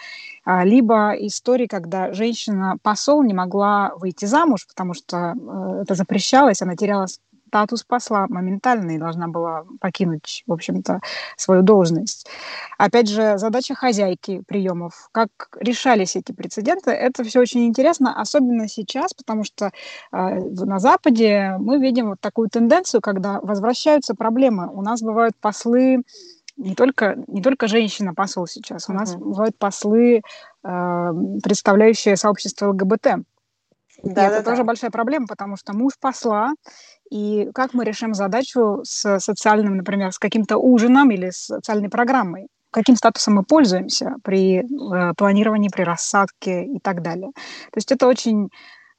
Mm-hmm. 0.47 0.65
Либо 0.65 1.13
истории, 1.13 1.65
когда 1.65 2.13
женщина-посол 2.13 3.23
не 3.23 3.33
могла 3.33 3.93
выйти 3.95 4.25
замуж, 4.25 4.67
потому 4.67 4.93
что 4.93 5.33
э, 5.33 5.81
это 5.81 5.95
запрещалось, 5.95 6.61
она 6.61 6.75
теряла 6.75 7.07
статус 7.47 7.83
посла 7.83 8.25
моментально 8.27 8.91
и 8.91 8.97
должна 8.97 9.27
была 9.27 9.65
покинуть, 9.79 10.43
в 10.45 10.51
общем-то, 10.51 10.99
свою 11.37 11.61
должность. 11.61 12.27
Опять 12.77 13.09
же, 13.09 13.37
задача 13.37 13.75
хозяйки 13.75 14.43
приемов. 14.47 15.09
Как 15.11 15.29
решались 15.59 16.15
эти 16.15 16.31
прецеденты, 16.31 16.91
это 16.91 17.23
все 17.23 17.39
очень 17.39 17.65
интересно, 17.65 18.19
особенно 18.19 18.67
сейчас, 18.67 19.13
потому 19.13 19.43
что 19.43 19.67
э, 19.67 19.69
на 20.11 20.79
Западе 20.79 21.55
мы 21.59 21.79
видим 21.79 22.09
вот 22.09 22.19
такую 22.19 22.49
тенденцию, 22.49 23.01
когда 23.01 23.39
возвращаются 23.41 24.15
проблемы. 24.15 24.69
У 24.69 24.81
нас 24.81 25.01
бывают 25.01 25.35
послы 25.39 26.03
не 26.57 26.73
только, 26.73 27.15
не 27.27 27.41
только 27.41 27.67
женщина-посол 27.67 28.47
сейчас, 28.47 28.89
у 28.89 28.93
uh-huh. 28.93 28.95
нас 28.95 29.15
бывают 29.15 29.57
послы, 29.57 30.21
э, 30.63 31.11
представляющие 31.43 32.15
сообщество 32.15 32.69
ЛГБТ. 32.69 33.25
Да, 34.03 34.23
и 34.23 34.27
это 34.27 34.37
да, 34.37 34.43
тоже 34.43 34.57
да. 34.57 34.63
большая 34.65 34.91
проблема, 34.91 35.25
потому 35.27 35.57
что 35.57 35.73
муж 35.73 35.93
посла 35.99 36.53
и 37.11 37.49
как 37.53 37.73
мы 37.73 37.85
решим 37.85 38.13
задачу 38.13 38.81
с 38.83 39.19
социальным, 39.19 39.77
например, 39.77 40.11
с 40.11 40.19
каким-то 40.19 40.57
ужином 40.57 41.11
или 41.11 41.29
с 41.29 41.45
социальной 41.45 41.89
программой? 41.89 42.47
Каким 42.71 42.95
статусом 42.95 43.35
мы 43.35 43.43
пользуемся 43.43 44.15
при 44.23 44.59
э, 44.59 45.13
планировании, 45.15 45.69
при 45.69 45.83
рассадке 45.83 46.65
и 46.65 46.79
так 46.79 47.01
далее. 47.01 47.31
То 47.71 47.77
есть 47.77 47.91
это 47.91 48.05
очень 48.07 48.49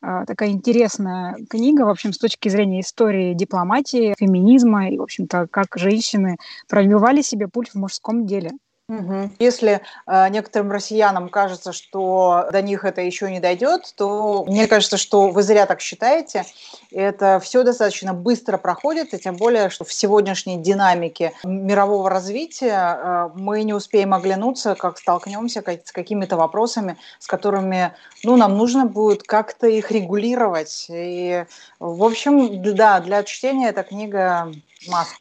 э, 0.03 0.25
такая 0.27 0.49
интересная 0.51 1.37
книга, 1.51 1.83
в 1.83 1.91
общем, 1.91 2.13
с 2.13 2.19
точки 2.19 2.49
зрения 2.49 2.81
истории 2.81 3.35
дипломатии, 3.35 4.15
феминизма 4.19 4.89
и, 4.89 4.97
в 4.97 5.03
общем-то, 5.03 5.47
как 5.51 5.67
женщины 5.75 6.37
пробивали 6.69 7.21
себе 7.21 7.49
путь 7.49 7.71
в 7.71 7.75
мужском 7.75 8.25
деле. 8.25 8.53
Угу. 8.89 9.31
Если 9.41 9.81
э, 10.07 10.29
некоторым 10.29 10.71
россиянам 10.71 11.29
кажется, 11.29 11.73
что 11.73 12.47
до 12.53 12.63
них 12.63 12.85
это 12.85 13.01
еще 13.01 13.29
не 13.33 13.41
дойдет, 13.41 13.93
то 13.97 14.45
мне 14.47 14.69
кажется, 14.69 14.97
что 14.97 15.31
вы 15.31 15.43
зря 15.43 15.67
так 15.67 15.81
считаете. 15.81 16.45
Это 16.93 17.41
все 17.41 17.65
достаточно 17.65 18.15
быстро 18.15 18.59
проходит, 18.59 19.13
и 19.13 19.19
тем 19.19 19.35
более, 19.37 19.71
что 19.71 19.85
в 19.85 19.93
сегодняшней 19.93 20.59
динамике 20.59 21.33
мирового 21.43 22.09
развития 22.09 22.97
э, 22.97 23.29
мы 23.35 23.65
не 23.65 23.75
успеем 23.75 24.15
оглянуться, 24.15 24.77
как 24.77 24.99
столкнемся 24.99 25.65
с 25.85 25.91
какими-то 25.91 26.37
вопросами, 26.37 26.97
с 27.19 27.27
которыми 27.27 27.93
ну, 28.23 28.37
нам 28.37 28.57
нужно 28.57 28.87
будет 28.87 29.25
как-то 29.25 29.67
их 29.67 29.91
регулировать. 29.91 30.87
И, 30.91 31.45
в 31.81 32.05
общем, 32.05 32.63
да, 32.63 33.01
для 33.01 33.25
чтения 33.25 33.71
эта 33.71 33.83
книга 33.83 34.53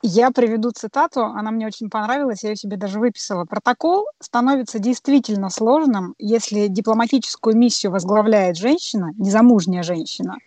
Я 0.02 0.32
приведу 0.32 0.72
цитату, 0.72 1.22
она 1.22 1.52
мне 1.52 1.68
очень 1.68 1.90
понравилась, 1.90 2.44
я 2.44 2.50
ее 2.50 2.56
себе 2.56 2.78
даже 2.78 3.00
выписала. 3.00 3.46
Протокол 3.46 4.06
становится 4.22 4.80
действительно 4.80 5.50
сложным, 5.50 6.14
если 6.20 6.68
дипломатическую 6.68 7.56
миссию 7.56 7.92
возглавляет 7.92 8.58
женщина, 8.58 9.12
незамужняя 9.18 9.84
женщина. 9.84 10.38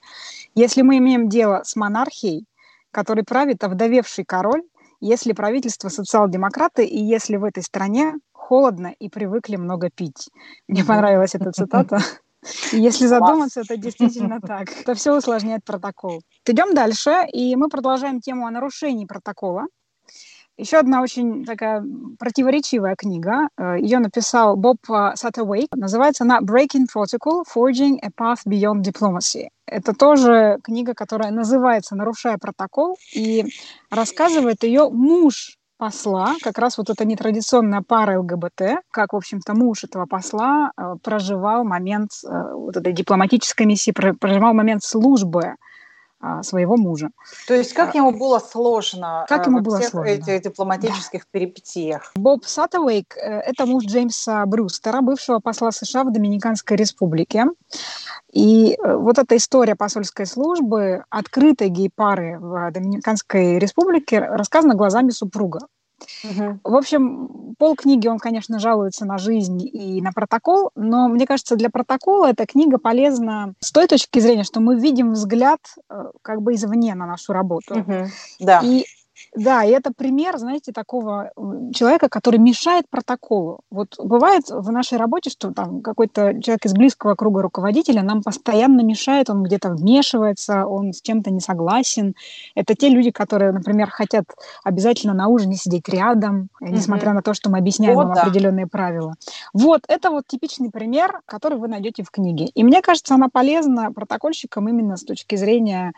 Если 0.54 0.82
мы 0.82 0.98
имеем 0.98 1.28
дело 1.28 1.62
с 1.64 1.76
монархией, 1.76 2.44
который 2.90 3.24
правит 3.24 3.64
овдовевший 3.64 4.24
король, 4.24 4.62
если 5.00 5.32
правительство 5.32 5.88
социал-демократы 5.88 6.84
и 6.84 7.00
если 7.00 7.36
в 7.36 7.44
этой 7.44 7.62
стране 7.62 8.14
холодно 8.32 8.94
и 8.98 9.08
привыкли 9.08 9.56
много 9.56 9.90
пить. 9.90 10.28
Мне 10.66 10.84
понравилась 10.84 11.34
эта 11.34 11.52
цитата. 11.52 12.00
Если 12.72 13.06
задуматься, 13.06 13.60
это 13.60 13.76
действительно 13.76 14.40
так. 14.46 14.68
Это 14.80 14.94
все 14.94 15.16
усложняет 15.16 15.64
протокол. 15.64 16.22
Идем 16.46 16.74
дальше, 16.74 17.26
и 17.32 17.56
мы 17.56 17.68
продолжаем 17.68 18.20
тему 18.20 18.46
о 18.46 18.50
нарушении 18.50 19.06
протокола. 19.06 19.66
Еще 20.56 20.78
одна 20.78 21.02
очень 21.02 21.44
такая 21.44 21.84
противоречивая 22.18 22.96
книга. 22.96 23.48
Э, 23.56 23.76
Ее 23.78 24.00
написал 24.00 24.56
Боб 24.56 24.78
Саттауэйк. 24.88 25.68
Называется 25.76 26.24
она 26.24 26.40
«Breaking 26.40 26.86
Protocol. 26.92 27.44
Forging 27.54 27.98
a 28.02 28.08
Path 28.08 28.40
Beyond 28.44 28.82
Diplomacy». 28.82 29.50
Это 29.66 29.92
тоже 29.92 30.58
книга, 30.64 30.94
которая 30.94 31.30
называется 31.30 31.94
«Нарушая 31.94 32.38
протокол», 32.38 32.96
и 33.14 33.44
рассказывает 33.88 34.64
ее 34.64 34.88
муж 34.90 35.57
посла, 35.78 36.34
как 36.42 36.58
раз 36.58 36.76
вот 36.76 36.90
эта 36.90 37.04
нетрадиционная 37.04 37.82
пара 37.86 38.18
ЛГБТ, 38.20 38.82
как, 38.90 39.12
в 39.12 39.16
общем-то, 39.16 39.54
муж 39.54 39.84
этого 39.84 40.06
посла 40.06 40.72
э, 40.76 40.96
проживал 41.02 41.64
момент 41.64 42.10
э, 42.24 42.52
вот 42.52 42.76
этой 42.76 42.92
дипломатической 42.92 43.64
миссии, 43.64 43.92
проживал 43.92 44.52
момент 44.54 44.82
службы 44.82 45.54
а, 46.20 46.42
своего 46.42 46.76
мужа. 46.76 47.10
То 47.46 47.54
есть 47.54 47.72
как 47.74 47.94
а, 47.94 47.98
ему 47.98 48.10
было 48.10 48.40
сложно 48.40 49.24
как 49.28 49.46
ему 49.46 49.58
во 49.58 49.62
было 49.62 49.78
всех 49.78 49.90
сложно? 49.90 50.08
этих 50.10 50.42
дипломатических 50.42 51.20
да. 51.20 51.26
перипетиях? 51.30 52.10
Боб 52.16 52.44
Саттауэйк– 52.44 53.16
это 53.16 53.66
муж 53.66 53.84
Джеймса 53.84 54.44
Брюстера, 54.46 55.00
бывшего 55.00 55.38
посла 55.38 55.70
США 55.70 56.02
в 56.02 56.12
Доминиканской 56.12 56.76
республике. 56.76 57.46
И 58.38 58.74
э, 58.74 58.94
вот 58.94 59.18
эта 59.18 59.36
история 59.36 59.74
посольской 59.74 60.24
службы, 60.24 61.02
открытой 61.10 61.70
гей-пары 61.70 62.38
в 62.38 62.70
Доминиканской 62.70 63.58
республике, 63.58 64.20
рассказана 64.20 64.76
глазами 64.76 65.10
супруга. 65.10 65.66
Угу. 66.22 66.60
В 66.62 66.76
общем, 66.76 67.54
пол 67.58 67.74
книги 67.74 68.06
он, 68.06 68.20
конечно, 68.20 68.60
жалуется 68.60 69.04
на 69.04 69.18
жизнь 69.18 69.60
и 69.66 70.00
на 70.00 70.12
протокол, 70.12 70.70
но 70.76 71.08
мне 71.08 71.26
кажется, 71.26 71.56
для 71.56 71.68
протокола 71.68 72.26
эта 72.26 72.46
книга 72.46 72.78
полезна 72.78 73.54
с 73.58 73.72
той 73.72 73.88
точки 73.88 74.20
зрения, 74.20 74.44
что 74.44 74.60
мы 74.60 74.78
видим 74.78 75.14
взгляд 75.14 75.58
э, 75.90 76.04
как 76.22 76.40
бы 76.40 76.54
извне 76.54 76.94
на 76.94 77.06
нашу 77.06 77.32
работу. 77.32 77.80
Угу. 77.80 78.06
Да. 78.38 78.60
И 78.62 78.84
да, 79.34 79.64
и 79.64 79.70
это 79.70 79.92
пример, 79.92 80.38
знаете, 80.38 80.72
такого 80.72 81.30
человека, 81.74 82.08
который 82.08 82.38
мешает 82.38 82.88
протоколу. 82.88 83.60
Вот 83.70 83.96
бывает 83.98 84.44
в 84.48 84.70
нашей 84.70 84.98
работе, 84.98 85.30
что 85.30 85.52
там 85.52 85.82
какой-то 85.82 86.40
человек 86.40 86.64
из 86.64 86.72
близкого 86.72 87.14
круга 87.14 87.42
руководителя 87.42 88.02
нам 88.02 88.22
постоянно 88.22 88.80
мешает, 88.80 89.30
он 89.30 89.42
где-то 89.42 89.70
вмешивается, 89.70 90.66
он 90.66 90.92
с 90.92 91.02
чем-то 91.02 91.30
не 91.30 91.40
согласен. 91.40 92.14
Это 92.54 92.74
те 92.74 92.88
люди, 92.88 93.10
которые, 93.10 93.52
например, 93.52 93.90
хотят 93.90 94.24
обязательно 94.64 95.14
на 95.14 95.28
ужине 95.28 95.56
сидеть 95.56 95.88
рядом, 95.88 96.48
mm-hmm. 96.62 96.70
несмотря 96.70 97.12
на 97.12 97.22
то, 97.22 97.34
что 97.34 97.50
мы 97.50 97.58
объясняем 97.58 97.94
вот, 97.94 98.08
им 98.08 98.14
да. 98.14 98.22
определенные 98.22 98.66
правила. 98.66 99.14
Вот, 99.52 99.82
это 99.88 100.10
вот 100.10 100.26
типичный 100.26 100.70
пример, 100.70 101.20
который 101.26 101.58
вы 101.58 101.68
найдете 101.68 102.02
в 102.02 102.10
книге. 102.10 102.46
И 102.54 102.64
мне 102.64 102.82
кажется, 102.82 103.14
она 103.14 103.28
полезна 103.28 103.92
протокольщикам 103.92 104.68
именно 104.68 104.96
с 104.96 105.04
точки 105.04 105.36
зрения 105.36 105.92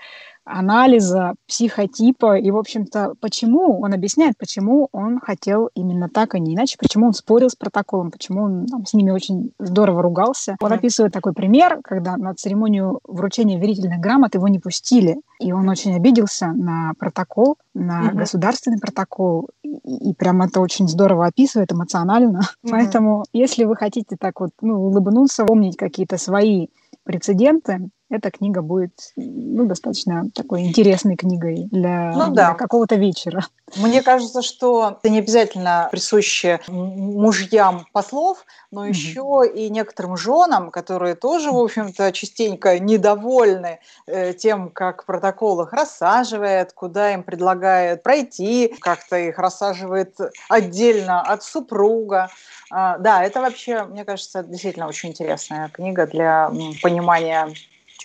анализа 0.44 1.35
психотипа 1.47 2.38
и, 2.38 2.50
в 2.50 2.56
общем-то, 2.56 3.14
почему 3.20 3.80
он 3.80 3.94
объясняет, 3.94 4.37
почему 4.38 4.88
он 4.92 5.20
хотел 5.20 5.70
именно 5.75 6.09
так, 6.09 6.35
а 6.35 6.38
не 6.38 6.54
иначе, 6.54 6.76
почему 6.78 7.06
он 7.06 7.12
спорил 7.12 7.50
с 7.50 7.56
протоколом, 7.56 8.11
почему 8.11 8.44
он 8.44 8.66
там, 8.66 8.87
с 8.87 8.94
ними 8.94 9.11
очень 9.11 9.52
здорово 9.59 10.02
ругался. 10.02 10.56
Он 10.61 10.73
описывает 10.73 11.12
такой 11.12 11.32
пример, 11.32 11.80
когда 11.82 12.16
на 12.16 12.35
церемонию 12.35 13.00
вручения 13.04 13.59
верительных 13.59 14.00
грамот 14.00 14.35
его 14.35 14.49
не 14.49 14.59
пустили, 14.59 15.20
и 15.38 15.52
он 15.52 15.68
очень 15.68 15.94
обиделся 15.94 16.49
на 16.49 16.92
протокол, 16.99 17.56
на 17.75 18.02
mm-hmm. 18.02 18.14
государственный 18.14 18.78
протокол, 18.78 19.49
и, 19.62 20.11
и 20.11 20.14
прям 20.14 20.42
это 20.42 20.61
очень 20.61 20.88
здорово 20.88 21.26
описывает 21.26 21.73
эмоционально. 21.73 22.40
Mm-hmm. 22.61 22.70
Поэтому, 22.73 23.25
если 23.32 23.64
вы 23.64 23.75
хотите 23.75 24.16
так 24.20 24.40
вот 24.40 24.50
ну, 24.61 24.75
улыбнуться, 24.75 25.47
помнить 25.47 25.78
какие-то 25.78 26.18
свои 26.18 26.66
прецеденты, 27.04 27.88
эта 28.10 28.30
книга 28.30 28.60
будет 28.60 29.12
ну, 29.16 29.66
достаточно 29.66 30.28
такой 30.34 30.62
интересной 30.62 31.16
книгой 31.16 31.68
для, 31.70 32.12
ну, 32.12 32.34
да. 32.34 32.48
для 32.48 32.54
какого-то 32.54 32.96
вечера. 32.96 33.46
Мне 33.76 34.02
кажется, 34.02 34.42
что 34.42 34.98
это 34.98 35.10
не 35.10 35.20
обязательно 35.20 35.88
присуще 35.92 36.60
мужьям 36.66 37.86
послов, 37.92 38.44
но 38.72 38.84
mm-hmm. 38.84 38.90
еще 38.90 39.42
и 39.54 39.70
некоторым 39.70 40.16
женам, 40.16 40.72
которые 40.72 41.14
тоже, 41.14 41.52
в 41.52 41.58
общем-то, 41.58 42.10
частенько 42.10 42.80
недовольны 42.80 43.78
э, 44.06 44.32
тем, 44.34 44.70
как 44.70 45.06
протокол 45.06 45.62
их 45.62 45.72
рассаживает, 45.72 46.72
куда 46.72 47.14
им 47.14 47.22
предлагает 47.22 48.02
пройти, 48.02 48.74
как-то 48.80 49.16
их 49.16 49.38
рассаживает 49.38 50.16
отдельно 50.48 51.20
от 51.20 51.44
супруга. 51.44 52.28
А, 52.72 52.98
да, 52.98 53.22
это 53.22 53.40
вообще, 53.40 53.84
мне 53.84 54.04
кажется, 54.04 54.42
действительно 54.42 54.88
очень 54.88 55.10
интересная 55.10 55.68
книга 55.68 56.06
для 56.06 56.50
понимания 56.82 57.48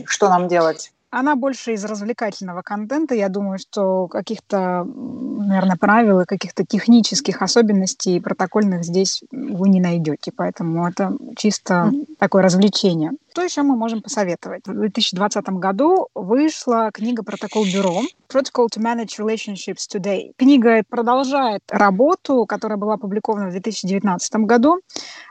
что 0.06 0.30
нам 0.30 0.48
делать? 0.48 0.92
Она 1.12 1.36
больше 1.36 1.74
из 1.74 1.86
развлекательного 1.86 2.62
контента. 2.62 3.16
Я 3.16 3.30
думаю, 3.30 3.58
что 3.58 4.08
каких-то, 4.08 4.84
наверное, 4.84 5.78
правил 5.78 6.20
и 6.20 6.25
каких-то 6.25 6.66
технических 6.66 7.42
особенностей 7.42 8.20
протокольных 8.20 8.84
здесь 8.84 9.24
вы 9.32 9.70
не 9.70 9.80
найдете. 9.80 10.34
Поэтому 10.36 10.86
это 10.86 11.16
чисто 11.38 11.92
такое 12.20 12.44
развлечение. 12.44 13.12
Что 13.36 13.44
еще 13.44 13.63
мы 13.63 13.75
можем 13.75 14.01
посоветовать? 14.01 14.65
В 14.65 14.74
2020 14.74 15.46
году 15.60 16.08
вышла 16.15 16.89
книга 16.94 17.22
«Протокол 17.22 17.65
бюро» 17.65 18.04
Protocol 18.30 18.68
to 18.74 18.81
Manage 18.81 19.20
Relationships 19.20 19.90
Today. 19.94 20.31
Книга 20.38 20.81
продолжает 20.88 21.62
работу, 21.70 22.46
которая 22.46 22.77
была 22.77 22.94
опубликована 22.94 23.50
в 23.50 23.51
2019 23.51 24.36
году. 24.46 24.79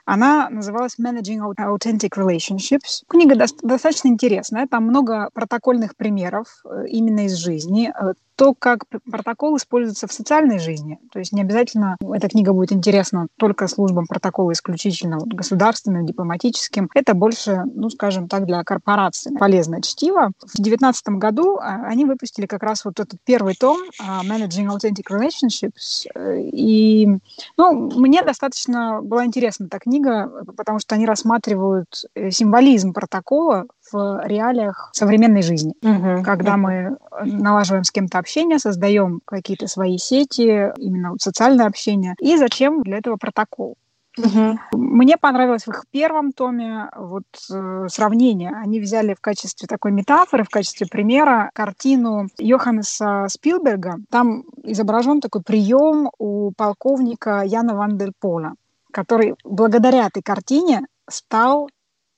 Она 0.04 0.50
называлась 0.50 0.96
Managing 1.00 1.40
Authentic 1.58 2.10
Relationships. 2.10 3.04
Книга 3.08 3.36
достаточно 3.62 4.08
интересная. 4.08 4.66
Там 4.66 4.84
много 4.84 5.30
протокольных 5.32 5.96
примеров 5.96 6.46
э, 6.66 6.88
именно 6.88 7.24
из 7.24 7.32
жизни. 7.32 7.90
То, 8.36 8.54
как 8.54 8.84
протокол 9.10 9.56
используется 9.56 10.06
в 10.06 10.12
социальной 10.12 10.58
жизни. 10.58 10.98
То 11.12 11.18
есть 11.18 11.32
не 11.32 11.42
обязательно 11.42 11.96
эта 12.12 12.28
книга 12.28 12.52
будет 12.52 12.72
интересна 12.72 13.28
только 13.36 13.68
службам 13.68 14.06
протокола 14.06 14.52
исключительно 14.52 15.18
вот, 15.18 15.28
государственным, 15.28 16.06
дипломатическим. 16.06 16.90
Это 16.94 17.14
больше, 17.14 17.62
ну, 17.74 17.90
скажем 17.90 18.28
так, 18.28 18.46
для 18.46 18.62
корпораций 18.64 19.32
полезное 19.38 19.80
чтиво. 19.82 20.30
В 20.38 20.54
2019 20.56 21.08
году 21.10 21.58
а, 21.58 21.86
они 21.86 22.04
выпустили 22.04 22.46
как 22.46 22.62
раз 22.62 22.84
вот 22.84 23.00
этот 23.00 23.20
первый 23.24 23.54
том 23.54 23.78
а, 24.00 24.22
Managing 24.24 24.68
Authentic 24.68 25.10
Relationships. 25.10 26.06
И, 26.52 27.08
ну, 27.56 27.90
мне 28.00 28.22
достаточно 28.22 29.00
была 29.02 29.24
интересна 29.24 29.66
эта 29.66 29.78
книга, 29.78 30.44
потому 30.56 30.78
что 30.78 30.94
они 30.94 31.06
рассматривают 31.06 32.04
э, 32.14 32.30
символизм 32.30 32.92
протокола 32.92 33.66
в 33.94 34.26
реалиях 34.26 34.90
современной 34.92 35.42
жизни, 35.42 35.74
угу. 35.82 36.22
когда 36.24 36.56
мы 36.56 36.96
налаживаем 37.22 37.84
с 37.84 37.92
кем-то 37.92 38.18
общение, 38.18 38.58
создаем 38.58 39.20
какие-то 39.24 39.68
свои 39.68 39.98
сети, 39.98 40.72
именно 40.76 41.14
социальное 41.18 41.66
общение, 41.66 42.14
и 42.18 42.36
зачем 42.36 42.82
для 42.82 42.98
этого 42.98 43.16
протокол. 43.16 43.76
Угу. 44.16 44.58
Мне 44.72 45.16
понравилось 45.16 45.64
в 45.64 45.70
их 45.70 45.84
первом 45.90 46.32
томе 46.32 46.88
вот 46.96 47.24
э, 47.50 47.86
сравнение. 47.88 48.52
Они 48.62 48.78
взяли 48.80 49.14
в 49.14 49.20
качестве 49.20 49.66
такой 49.66 49.90
метафоры, 49.90 50.44
в 50.44 50.50
качестве 50.50 50.86
примера 50.86 51.50
картину 51.52 52.28
Йоханнеса 52.38 53.26
Спилберга. 53.28 53.96
Там 54.10 54.44
изображен 54.62 55.20
такой 55.20 55.42
прием 55.42 56.10
у 56.18 56.52
полковника 56.56 57.42
Яна 57.44 57.74
Ван 57.74 57.98
Дель 57.98 58.12
Пола, 58.20 58.54
который 58.92 59.34
благодаря 59.42 60.06
этой 60.06 60.22
картине 60.22 60.82
стал 61.08 61.68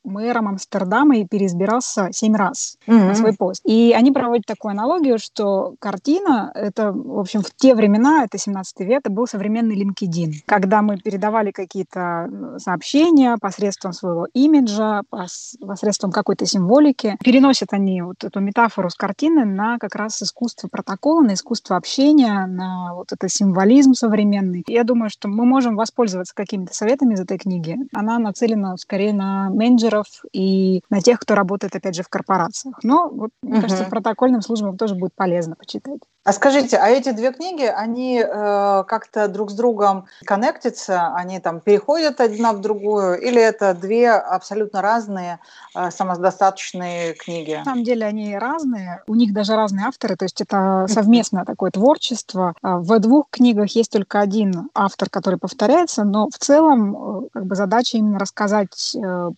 мэром 0.07 0.49
Амстердама 0.49 1.19
и 1.19 1.27
переизбирался 1.27 2.09
семь 2.12 2.37
раз 2.37 2.79
mm-hmm. 2.87 3.09
на 3.09 3.14
свой 3.14 3.33
пост. 3.35 3.62
И 3.64 3.92
они 3.97 4.12
проводят 4.12 4.47
такую 4.47 4.73
аналогию, 4.73 5.19
что 5.19 5.75
картина, 5.79 6.53
это, 6.55 6.92
в 6.92 7.19
общем, 7.19 7.42
в 7.42 7.51
те 7.55 7.75
времена, 7.75 8.25
это 8.25 8.38
17 8.38 8.81
век, 8.81 9.01
это 9.01 9.11
был 9.11 9.27
современный 9.27 9.77
LinkedIn, 9.77 10.42
когда 10.47 10.83
мы 10.83 10.99
передавали 10.99 11.51
какие-то 11.51 12.31
сообщения 12.59 13.37
посредством 13.40 13.92
своего 13.92 14.27
имиджа, 14.33 15.03
посредством 15.11 16.11
какой-то 16.11 16.47
символики. 16.47 17.16
Переносят 17.23 17.73
они 17.73 18.03
вот 18.03 18.25
эту 18.25 18.40
метафору 18.40 18.90
с 18.90 18.95
картины 18.95 19.45
на 19.45 19.79
как 19.79 19.95
раз 19.95 20.23
искусство 20.23 20.69
протокола, 20.69 21.23
на 21.23 21.35
искусство 21.35 21.77
общения, 21.77 22.47
на 22.47 22.95
вот 22.95 23.12
это 23.12 23.29
символизм 23.29 23.95
современный. 23.95 24.64
Я 24.66 24.85
думаю, 24.85 25.11
что 25.11 25.29
мы 25.29 25.45
можем 25.45 25.77
воспользоваться 25.77 26.35
какими-то 26.35 26.75
советами 26.75 27.14
из 27.14 27.21
этой 27.21 27.38
книги. 27.38 27.77
Она 27.92 28.19
нацелена 28.19 28.77
скорее 28.77 29.12
на 29.12 29.51
менеджера 29.51 29.96
менеджеров 29.97 30.07
и 30.33 30.83
на 30.91 31.01
тех, 31.01 31.19
кто 31.19 31.35
работает, 31.35 31.75
опять 31.77 31.95
же, 31.95 32.03
в 32.03 32.09
корпорациях. 32.09 32.79
Но, 32.83 33.09
вот, 33.09 33.31
мне 33.43 33.59
угу. 33.59 33.63
кажется, 33.63 33.85
протокольным 33.85 34.43
службам 34.43 34.77
тоже 34.77 34.95
будет 34.95 35.15
полезно 35.15 35.57
почитать. 35.57 36.01
А 36.27 36.33
скажите, 36.33 36.77
а 36.77 36.89
эти 36.89 37.13
две 37.13 37.33
книги, 37.33 37.63
они 37.63 38.19
э, 38.19 38.85
как-то 38.89 39.29
друг 39.29 39.53
с 39.53 39.55
другом 39.55 40.07
коннектятся, 40.25 41.15
они 41.15 41.39
там 41.39 41.61
переходят 41.61 42.21
одна 42.21 42.53
в 42.53 42.61
другую, 42.61 43.21
или 43.21 43.41
это 43.41 43.75
две 43.75 44.11
абсолютно 44.11 44.83
разные 44.83 45.39
э, 45.77 45.93
самодостаточные 45.93 47.15
книги? 47.15 47.55
На 47.55 47.65
самом 47.65 47.85
деле 47.85 48.07
они 48.07 48.37
разные, 48.37 49.05
у 49.07 49.15
них 49.15 49.33
даже 49.33 49.55
разные 49.55 49.87
авторы, 49.87 50.17
то 50.17 50.25
есть 50.25 50.41
это 50.41 50.87
совместное 50.89 51.45
такое 51.45 51.71
творчество. 51.71 52.55
А 52.61 52.79
в 52.79 52.99
двух 52.99 53.31
книгах 53.31 53.71
есть 53.77 53.93
только 53.93 54.19
один 54.19 54.69
автор, 54.75 55.09
который 55.09 55.39
повторяется, 55.39 56.03
но 56.03 56.29
в 56.29 56.39
целом 56.39 56.97
э, 56.97 57.29
как 57.35 57.47
бы 57.47 57.55
задача 57.55 57.99
именно 57.99 58.19
рассказать 58.19 58.97
э, 58.97 59.31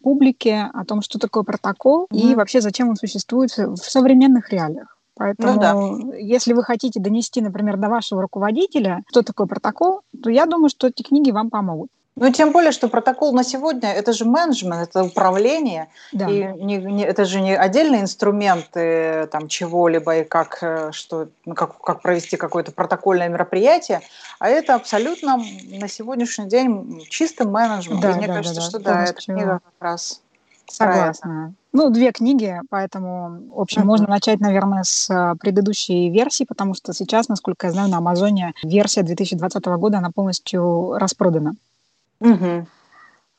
публике 0.48 0.70
о 0.72 0.84
том, 0.84 1.02
что 1.02 1.18
такое 1.18 1.42
протокол 1.42 2.06
mm-hmm. 2.10 2.18
и 2.18 2.34
вообще 2.34 2.60
зачем 2.60 2.88
он 2.88 2.96
существует 2.96 3.56
в 3.56 3.76
современных 3.76 4.50
реалиях. 4.50 4.96
Поэтому, 5.14 5.54
ну, 5.54 5.60
да. 6.12 6.16
если 6.16 6.52
вы 6.52 6.62
хотите 6.62 7.00
донести, 7.00 7.40
например, 7.40 7.76
до 7.76 7.88
вашего 7.88 8.22
руководителя, 8.22 9.02
что 9.08 9.22
такое 9.22 9.48
протокол, 9.48 10.02
то 10.22 10.30
я 10.30 10.46
думаю, 10.46 10.68
что 10.68 10.86
эти 10.86 11.02
книги 11.02 11.32
вам 11.32 11.50
помогут. 11.50 11.88
Ну, 12.20 12.32
тем 12.32 12.50
более, 12.50 12.72
что 12.72 12.88
протокол 12.88 13.32
на 13.32 13.44
сегодня– 13.44 13.92
это 13.94 14.12
же 14.12 14.24
менеджмент, 14.24 14.88
это 14.88 15.04
управление, 15.04 15.88
да. 16.12 16.28
и 16.28 16.52
не, 16.54 16.78
не, 16.78 17.04
это 17.04 17.24
же 17.24 17.40
не 17.40 17.56
отдельные 17.56 18.02
инструменты 18.02 19.28
там, 19.30 19.46
чего-либо 19.46 20.18
и 20.18 20.24
как, 20.24 20.58
э, 20.60 20.90
что, 20.92 21.28
ну, 21.46 21.54
как, 21.54 21.80
как 21.80 22.02
провести 22.02 22.36
какое-то 22.36 22.72
протокольное 22.72 23.28
мероприятие, 23.28 24.00
а 24.40 24.48
это 24.48 24.74
абсолютно 24.74 25.40
на 25.68 25.88
сегодняшний 25.88 26.46
день 26.46 27.04
чистый 27.08 27.46
менеджмент. 27.46 28.00
Да, 28.00 28.10
и 28.10 28.14
мне 28.14 28.26
да, 28.26 28.34
кажется, 28.34 28.60
да, 28.60 28.66
что 28.66 28.78
да, 28.80 29.04
эта 29.04 29.14
книга 29.14 29.60
как 29.64 29.74
раз 29.78 30.20
Согласна. 30.70 31.54
Ну, 31.72 31.90
две 31.90 32.12
книги, 32.12 32.60
поэтому, 32.70 33.42
в 33.54 33.60
общем, 33.60 33.82
uh-huh. 33.82 33.86
можно 33.86 34.08
начать, 34.08 34.40
наверное, 34.40 34.84
с 34.84 35.10
э, 35.10 35.34
предыдущей 35.38 36.08
версии, 36.08 36.44
потому 36.44 36.74
что 36.74 36.92
сейчас, 36.92 37.28
насколько 37.28 37.66
я 37.66 37.72
знаю, 37.72 37.90
на 37.90 37.98
Амазоне 37.98 38.54
версия 38.62 39.02
2020 39.02 39.64
года, 39.64 39.98
она 39.98 40.10
полностью 40.10 40.94
распродана. 40.94 41.54
Угу. 42.20 42.66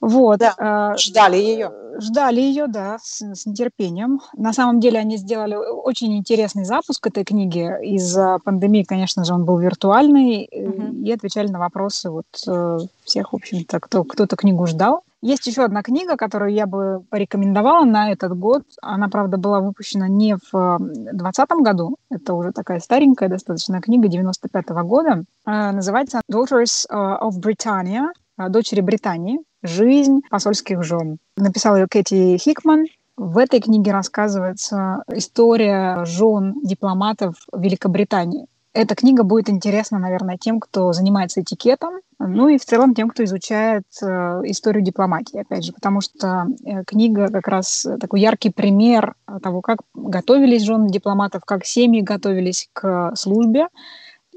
Вот. 0.02 0.40
Да. 0.40 0.94
Э, 0.94 0.98
ждали 0.98 1.38
ее. 1.38 1.72
Ждали 2.00 2.40
ее, 2.40 2.68
да, 2.68 2.98
с, 3.02 3.22
с 3.22 3.46
нетерпением. 3.46 4.22
На 4.38 4.54
самом 4.54 4.80
деле 4.80 5.00
они 5.00 5.18
сделали 5.18 5.56
очень 5.56 6.16
интересный 6.16 6.64
запуск 6.64 7.06
этой 7.08 7.26
книги. 7.26 7.68
Из-за 7.96 8.40
пандемии, 8.44 8.84
конечно 8.84 9.26
же, 9.26 9.34
он 9.34 9.44
был 9.44 9.58
виртуальный, 9.58 10.48
угу. 10.52 11.04
и 11.04 11.12
отвечали 11.12 11.48
на 11.48 11.60
вопросы 11.60 12.10
вот 12.10 12.28
э, 12.48 12.78
всех, 13.04 13.34
в 13.34 13.36
общем-то, 13.36 13.80
кто 13.82 14.04
кто-то 14.04 14.36
книгу 14.38 14.66
ждал. 14.68 15.04
Есть 15.22 15.48
еще 15.48 15.64
одна 15.64 15.84
книга, 15.84 16.16
которую 16.16 16.54
я 16.54 16.66
бы 16.66 17.04
порекомендовала 17.10 17.84
на 17.84 18.12
этот 18.12 18.38
год. 18.38 18.64
Она, 18.82 19.10
правда, 19.10 19.38
была 19.38 19.60
выпущена 19.60 20.08
не 20.08 20.36
в 20.36 20.78
2020 20.80 21.50
году. 21.62 21.98
Это 22.10 22.34
уже 22.34 22.52
такая 22.52 22.80
старенькая 22.80 23.28
достаточно 23.28 23.82
книга 23.82 24.08
95 24.08 24.66
-го 24.72 24.84
года. 24.84 25.24
Называется 25.46 26.22
«Daughters 26.32 26.88
of 26.90 27.40
Britannia» 27.42 28.12
А, 28.40 28.48
дочери 28.48 28.80
Британии 28.80 29.40
«Жизнь 29.64 30.22
посольских 30.30 30.82
жен». 30.82 31.18
Написала 31.36 31.76
ее 31.76 31.88
Кэти 31.90 32.38
Хикман. 32.38 32.86
В 33.18 33.38
этой 33.38 33.60
книге 33.60 33.92
рассказывается 33.92 35.04
история 35.12 36.06
жен 36.06 36.54
дипломатов 36.64 37.36
Великобритании. 37.54 38.48
Эта 38.74 38.96
книга 38.96 39.24
будет 39.24 39.50
интересна, 39.50 39.98
наверное, 39.98 40.38
тем, 40.38 40.60
кто 40.60 40.94
занимается 40.94 41.42
этикетом, 41.42 42.02
ну 42.20 42.50
и 42.50 42.60
в 42.60 42.66
целом 42.66 42.94
тем, 42.94 43.10
кто 43.10 43.24
изучает 43.24 43.84
э, 44.02 44.06
историю 44.46 44.84
дипломатии, 44.84 45.40
опять 45.40 45.64
же, 45.64 45.74
потому 45.74 46.02
что 46.02 46.46
э, 46.64 46.84
книга 46.86 47.30
как 47.30 47.48
раз 47.48 47.86
такой 48.00 48.22
яркий 48.22 48.52
пример 48.52 49.16
того, 49.42 49.62
как 49.62 49.80
готовились 49.96 50.64
жены 50.64 50.90
дипломатов, 50.90 51.44
как 51.46 51.66
семьи 51.66 52.02
готовились 52.02 52.70
к 52.74 53.14
службе, 53.16 53.70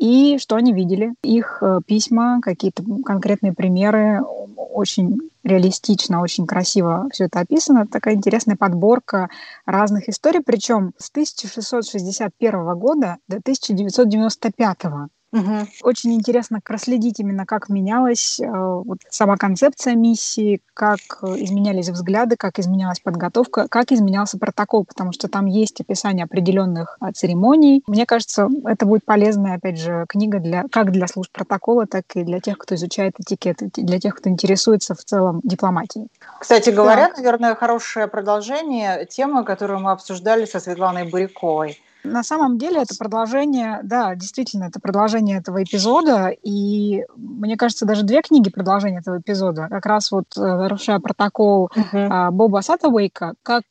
и 0.03 0.37
что 0.39 0.57
они 0.57 0.73
видели. 0.73 1.15
Их 1.23 1.59
э, 1.63 1.81
письма, 1.87 2.41
какие-то 2.43 2.83
конкретные 3.05 3.53
примеры, 3.53 4.21
очень 4.57 5.31
реалистично, 5.45 6.21
очень 6.21 6.45
красиво 6.45 7.09
все 7.13 7.27
это 7.27 7.39
описано. 7.39 7.87
Такая 7.87 8.15
интересная 8.15 8.57
подборка 8.57 9.31
разных 9.65 10.09
историй, 10.09 10.41
причем 10.45 10.93
с 10.99 11.09
1661 11.11 12.77
года 12.77 13.19
до 13.29 13.37
1995 13.37 14.79
Угу. 15.33 15.67
Очень 15.83 16.13
интересно 16.13 16.61
проследить 16.63 17.19
именно, 17.19 17.47
как 17.47 17.71
менялась 17.71 18.39
э, 18.39 18.47
вот, 18.47 18.99
сама 19.09 19.39
концепция 19.39 19.95
миссии, 19.95 20.61
как 20.75 20.99
изменялись 21.23 21.89
взгляды, 21.89 22.37
как 22.37 22.59
изменялась 22.59 23.01
подготовка, 23.01 23.67
как 23.69 23.93
изменялся 23.93 24.39
протокол, 24.39 24.85
потому 24.85 25.13
что 25.13 25.29
там 25.29 25.47
есть 25.47 25.81
описание 25.81 26.25
определенных 26.25 26.99
э, 27.01 27.13
церемоний. 27.15 27.83
Мне 27.87 28.05
кажется, 28.05 28.47
это 28.67 28.85
будет 28.85 29.07
полезная, 29.07 29.55
опять 29.55 29.79
же, 29.79 30.05
книга 30.07 30.39
для, 30.39 30.65
как 30.71 30.93
для 30.93 31.07
служб 31.07 31.33
протокола, 31.33 31.87
так 31.87 32.05
и 32.15 32.25
для 32.25 32.41
тех, 32.41 32.59
кто 32.59 32.75
изучает 32.75 33.15
этикет, 33.19 33.59
для 33.75 33.99
тех, 33.99 34.15
кто 34.17 34.29
интересуется 34.29 34.95
в 34.95 35.03
целом 35.03 35.41
дипломатией. 35.43 36.09
Кстати 36.41 36.69
говоря, 36.69 37.09
да. 37.09 37.17
наверное, 37.17 37.55
хорошее 37.55 38.07
продолжение 38.07 39.07
темы, 39.07 39.45
которую 39.45 39.81
мы 39.81 39.93
обсуждали 39.93 40.45
со 40.45 40.61
Светланой 40.61 41.05
Буряковой 41.05 41.79
на 42.05 42.23
самом 42.23 42.59
деле 42.59 42.83
это 42.83 42.95
продолжение, 42.99 43.81
да, 43.83 44.15
действительно, 44.15 44.65
это 44.65 44.81
продолжение 44.81 45.39
этого 45.39 45.63
эпизода, 45.63 46.29
и 46.29 47.05
мне 47.17 47.57
кажется, 47.57 47.87
даже 47.87 48.03
две 48.03 48.23
книги 48.23 48.51
продолжения 48.51 48.99
этого 48.99 49.19
эпизода. 49.19 49.69
Как 49.71 49.87
раз 49.87 50.11
вот 50.11 50.27
э, 50.37 50.41
нарушая 50.41 50.99
протокол 50.99 51.71
uh-huh. 51.75 52.31
Боба 52.31 52.61
Саттауэйка, 52.61 53.35
как 53.43 53.63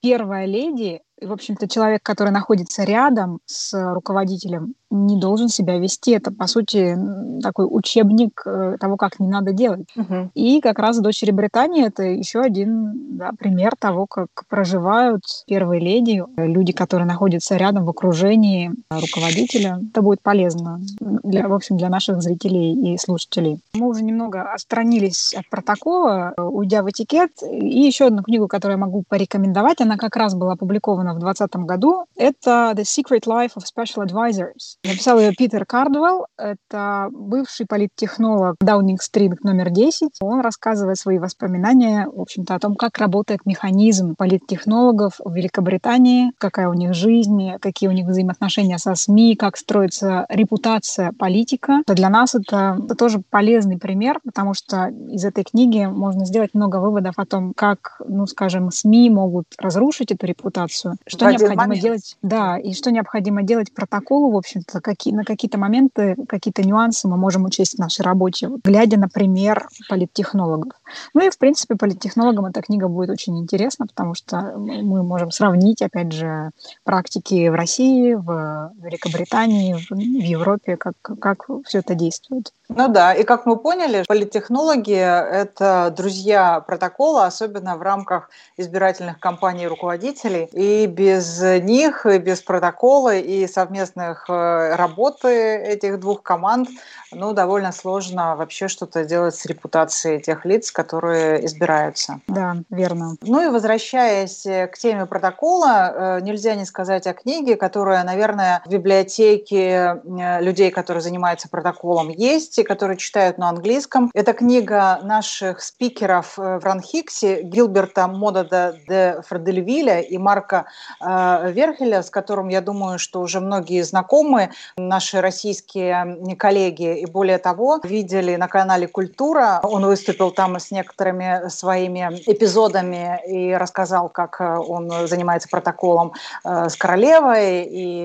первая 0.00 0.46
леди 0.46 1.02
и, 1.22 1.26
в 1.26 1.32
общем-то, 1.32 1.68
человек, 1.68 2.02
который 2.02 2.30
находится 2.32 2.82
рядом 2.84 3.38
с 3.46 3.72
руководителем, 3.94 4.74
не 4.90 5.18
должен 5.18 5.48
себя 5.48 5.78
вести. 5.78 6.12
Это, 6.12 6.30
по 6.30 6.46
сути, 6.46 6.96
такой 7.42 7.66
учебник 7.68 8.42
э, 8.44 8.76
того, 8.78 8.96
как 8.96 9.20
не 9.20 9.28
надо 9.28 9.52
делать. 9.52 9.88
Угу. 9.96 10.30
И 10.34 10.60
как 10.60 10.78
раз 10.78 11.00
дочери 11.00 11.30
Британии 11.30 11.86
это 11.86 12.02
еще 12.02 12.40
один 12.40 13.16
да, 13.16 13.30
пример 13.38 13.72
того, 13.78 14.06
как 14.06 14.28
проживают 14.48 15.22
первые 15.46 15.80
леди, 15.80 16.22
люди, 16.36 16.72
которые 16.72 17.06
находятся 17.06 17.56
рядом 17.56 17.86
в 17.86 17.90
окружении 17.90 18.72
руководителя. 18.90 19.80
Это 19.90 20.02
будет 20.02 20.20
полезно, 20.22 20.80
для, 21.00 21.48
в 21.48 21.54
общем, 21.54 21.78
для 21.78 21.88
наших 21.88 22.20
зрителей 22.20 22.94
и 22.94 22.98
слушателей. 22.98 23.60
Мы 23.72 23.88
уже 23.88 24.02
немного 24.04 24.42
отстранились 24.52 25.34
от 25.34 25.48
протокола, 25.48 26.34
уйдя 26.36 26.82
в 26.82 26.90
этикет. 26.90 27.30
И 27.42 27.80
еще 27.80 28.08
одну 28.08 28.22
книгу, 28.22 28.46
которую 28.46 28.78
я 28.78 28.84
могу 28.84 29.04
порекомендовать, 29.08 29.80
она 29.80 29.96
как 29.96 30.16
раз 30.16 30.34
была 30.34 30.52
опубликована 30.52 31.11
в 31.12 31.18
2020 31.18 31.56
году. 31.66 32.04
Это 32.16 32.72
The 32.76 32.82
Secret 32.82 33.24
Life 33.26 33.52
of 33.56 33.64
Special 33.64 34.06
Advisors. 34.06 34.76
Написал 34.84 35.18
ее 35.18 35.32
Питер 35.32 35.64
Кардвелл. 35.64 36.26
Это 36.36 37.08
бывший 37.10 37.66
политтехнолог 37.66 38.56
Даунинг-стрит 38.60 39.44
номер 39.44 39.70
10. 39.70 40.10
Он 40.20 40.40
рассказывает 40.40 40.98
свои 40.98 41.18
воспоминания, 41.18 42.06
в 42.06 42.20
общем-то, 42.20 42.54
о 42.54 42.58
том, 42.58 42.74
как 42.74 42.98
работает 42.98 43.40
механизм 43.44 44.14
политтехнологов 44.16 45.20
в 45.24 45.34
Великобритании, 45.34 46.32
какая 46.38 46.68
у 46.68 46.74
них 46.74 46.94
жизнь, 46.94 47.52
какие 47.60 47.88
у 47.88 47.92
них 47.92 48.06
взаимоотношения 48.06 48.78
со 48.78 48.94
СМИ, 48.94 49.36
как 49.36 49.56
строится 49.56 50.26
репутация 50.28 51.12
политика. 51.12 51.82
Для 51.86 52.08
нас 52.08 52.34
это, 52.34 52.78
это 52.84 52.94
тоже 52.94 53.22
полезный 53.30 53.78
пример, 53.78 54.20
потому 54.24 54.54
что 54.54 54.88
из 55.08 55.24
этой 55.24 55.44
книги 55.44 55.84
можно 55.84 56.24
сделать 56.24 56.54
много 56.54 56.76
выводов 56.76 57.14
о 57.16 57.26
том, 57.26 57.52
как, 57.54 58.00
ну, 58.06 58.26
скажем, 58.26 58.70
СМИ 58.70 59.10
могут 59.10 59.46
разрушить 59.58 60.12
эту 60.12 60.26
репутацию, 60.26 60.96
что 61.06 61.30
необходимо 61.30 61.56
момент. 61.56 61.82
делать, 61.82 62.16
да, 62.22 62.58
и 62.58 62.74
что 62.74 62.90
необходимо 62.90 63.42
делать 63.42 63.72
протоколу, 63.74 64.30
в 64.30 64.36
общем-то, 64.36 64.80
какие, 64.80 65.14
на 65.14 65.24
какие-то 65.24 65.58
моменты, 65.58 66.16
какие-то 66.28 66.62
нюансы 66.62 67.08
мы 67.08 67.16
можем 67.16 67.44
учесть 67.44 67.76
в 67.76 67.78
нашей 67.78 68.02
работе, 68.02 68.50
глядя, 68.62 68.98
например, 68.98 69.68
политтехнологов. 69.88 70.72
Ну 71.14 71.26
и, 71.26 71.30
в 71.30 71.38
принципе, 71.38 71.76
политтехнологам 71.76 72.46
эта 72.46 72.62
книга 72.62 72.88
будет 72.88 73.10
очень 73.10 73.38
интересна, 73.38 73.86
потому 73.86 74.14
что 74.14 74.54
мы 74.56 75.02
можем 75.02 75.30
сравнить, 75.30 75.82
опять 75.82 76.12
же, 76.12 76.50
практики 76.84 77.48
в 77.48 77.54
России, 77.54 78.14
в 78.14 78.72
Великобритании, 78.80 79.76
в 79.90 79.96
Европе, 79.96 80.76
как, 80.76 80.94
как 81.02 81.46
все 81.64 81.78
это 81.78 81.94
действует. 81.94 82.52
Ну 82.74 82.88
да, 82.88 83.12
и 83.14 83.22
как 83.24 83.46
мы 83.46 83.56
поняли, 83.56 84.04
политтехнологи– 84.08 84.94
это 84.94 85.92
друзья 85.96 86.60
протокола, 86.60 87.26
особенно 87.26 87.76
в 87.76 87.82
рамках 87.82 88.30
избирательных 88.56 89.20
кампаний 89.20 89.66
руководителей. 89.66 90.48
И 90.52 90.86
без 90.86 91.40
них, 91.40 92.06
и 92.06 92.18
без 92.18 92.40
протокола, 92.40 93.14
и 93.16 93.46
совместных 93.46 94.24
э, 94.28 94.74
работы 94.76 95.28
этих 95.28 96.00
двух 96.00 96.22
команд, 96.22 96.68
ну, 97.12 97.32
довольно 97.32 97.72
сложно 97.72 98.36
вообще 98.36 98.68
что-то 98.68 99.04
делать 99.04 99.34
с 99.34 99.44
репутацией 99.44 100.20
тех 100.20 100.44
лиц, 100.44 100.72
которые 100.72 101.44
избираются. 101.44 102.20
Да, 102.26 102.56
верно. 102.70 103.16
Ну 103.20 103.46
и 103.46 103.50
возвращаясь 103.50 104.42
к 104.44 104.78
теме 104.78 105.06
протокола, 105.06 105.92
э, 105.94 106.20
нельзя 106.22 106.54
не 106.54 106.64
сказать 106.64 107.06
о 107.06 107.12
книге, 107.12 107.56
которая, 107.56 108.02
наверное, 108.04 108.62
в 108.64 108.70
библиотеке 108.70 110.00
э, 110.04 110.40
людей, 110.40 110.70
которые 110.70 111.02
занимаются 111.02 111.48
протоколом, 111.48 112.08
есть, 112.08 112.61
и 112.62 112.64
которые 112.64 112.96
читают 112.96 113.38
на 113.38 113.48
английском. 113.48 114.10
Это 114.14 114.32
книга 114.32 115.00
наших 115.02 115.62
спикеров 115.62 116.36
в 116.36 116.60
Ранхиксе 116.64 117.42
Гилберта 117.42 118.08
Модада 118.08 118.76
де 118.88 119.20
Фредельвиля 119.26 120.00
и 120.00 120.18
Марка 120.18 120.66
э, 121.00 121.52
Верхеля, 121.52 122.02
с 122.02 122.10
которым, 122.10 122.48
я 122.48 122.60
думаю, 122.60 122.98
что 122.98 123.20
уже 123.20 123.40
многие 123.40 123.82
знакомы, 123.82 124.50
наши 124.76 125.20
российские 125.20 126.36
коллеги, 126.38 127.00
и 127.00 127.06
более 127.06 127.38
того, 127.38 127.80
видели 127.82 128.36
на 128.36 128.48
канале 128.48 128.86
«Культура». 128.86 129.60
Он 129.62 129.84
выступил 129.84 130.30
там 130.30 130.58
с 130.58 130.70
некоторыми 130.70 131.48
своими 131.48 132.22
эпизодами 132.26 133.20
и 133.26 133.54
рассказал, 133.54 134.08
как 134.08 134.40
э, 134.40 134.56
он 134.56 135.06
занимается 135.06 135.48
протоколом 135.48 136.12
э, 136.44 136.68
с 136.68 136.76
королевой 136.76 137.64
и 137.64 138.02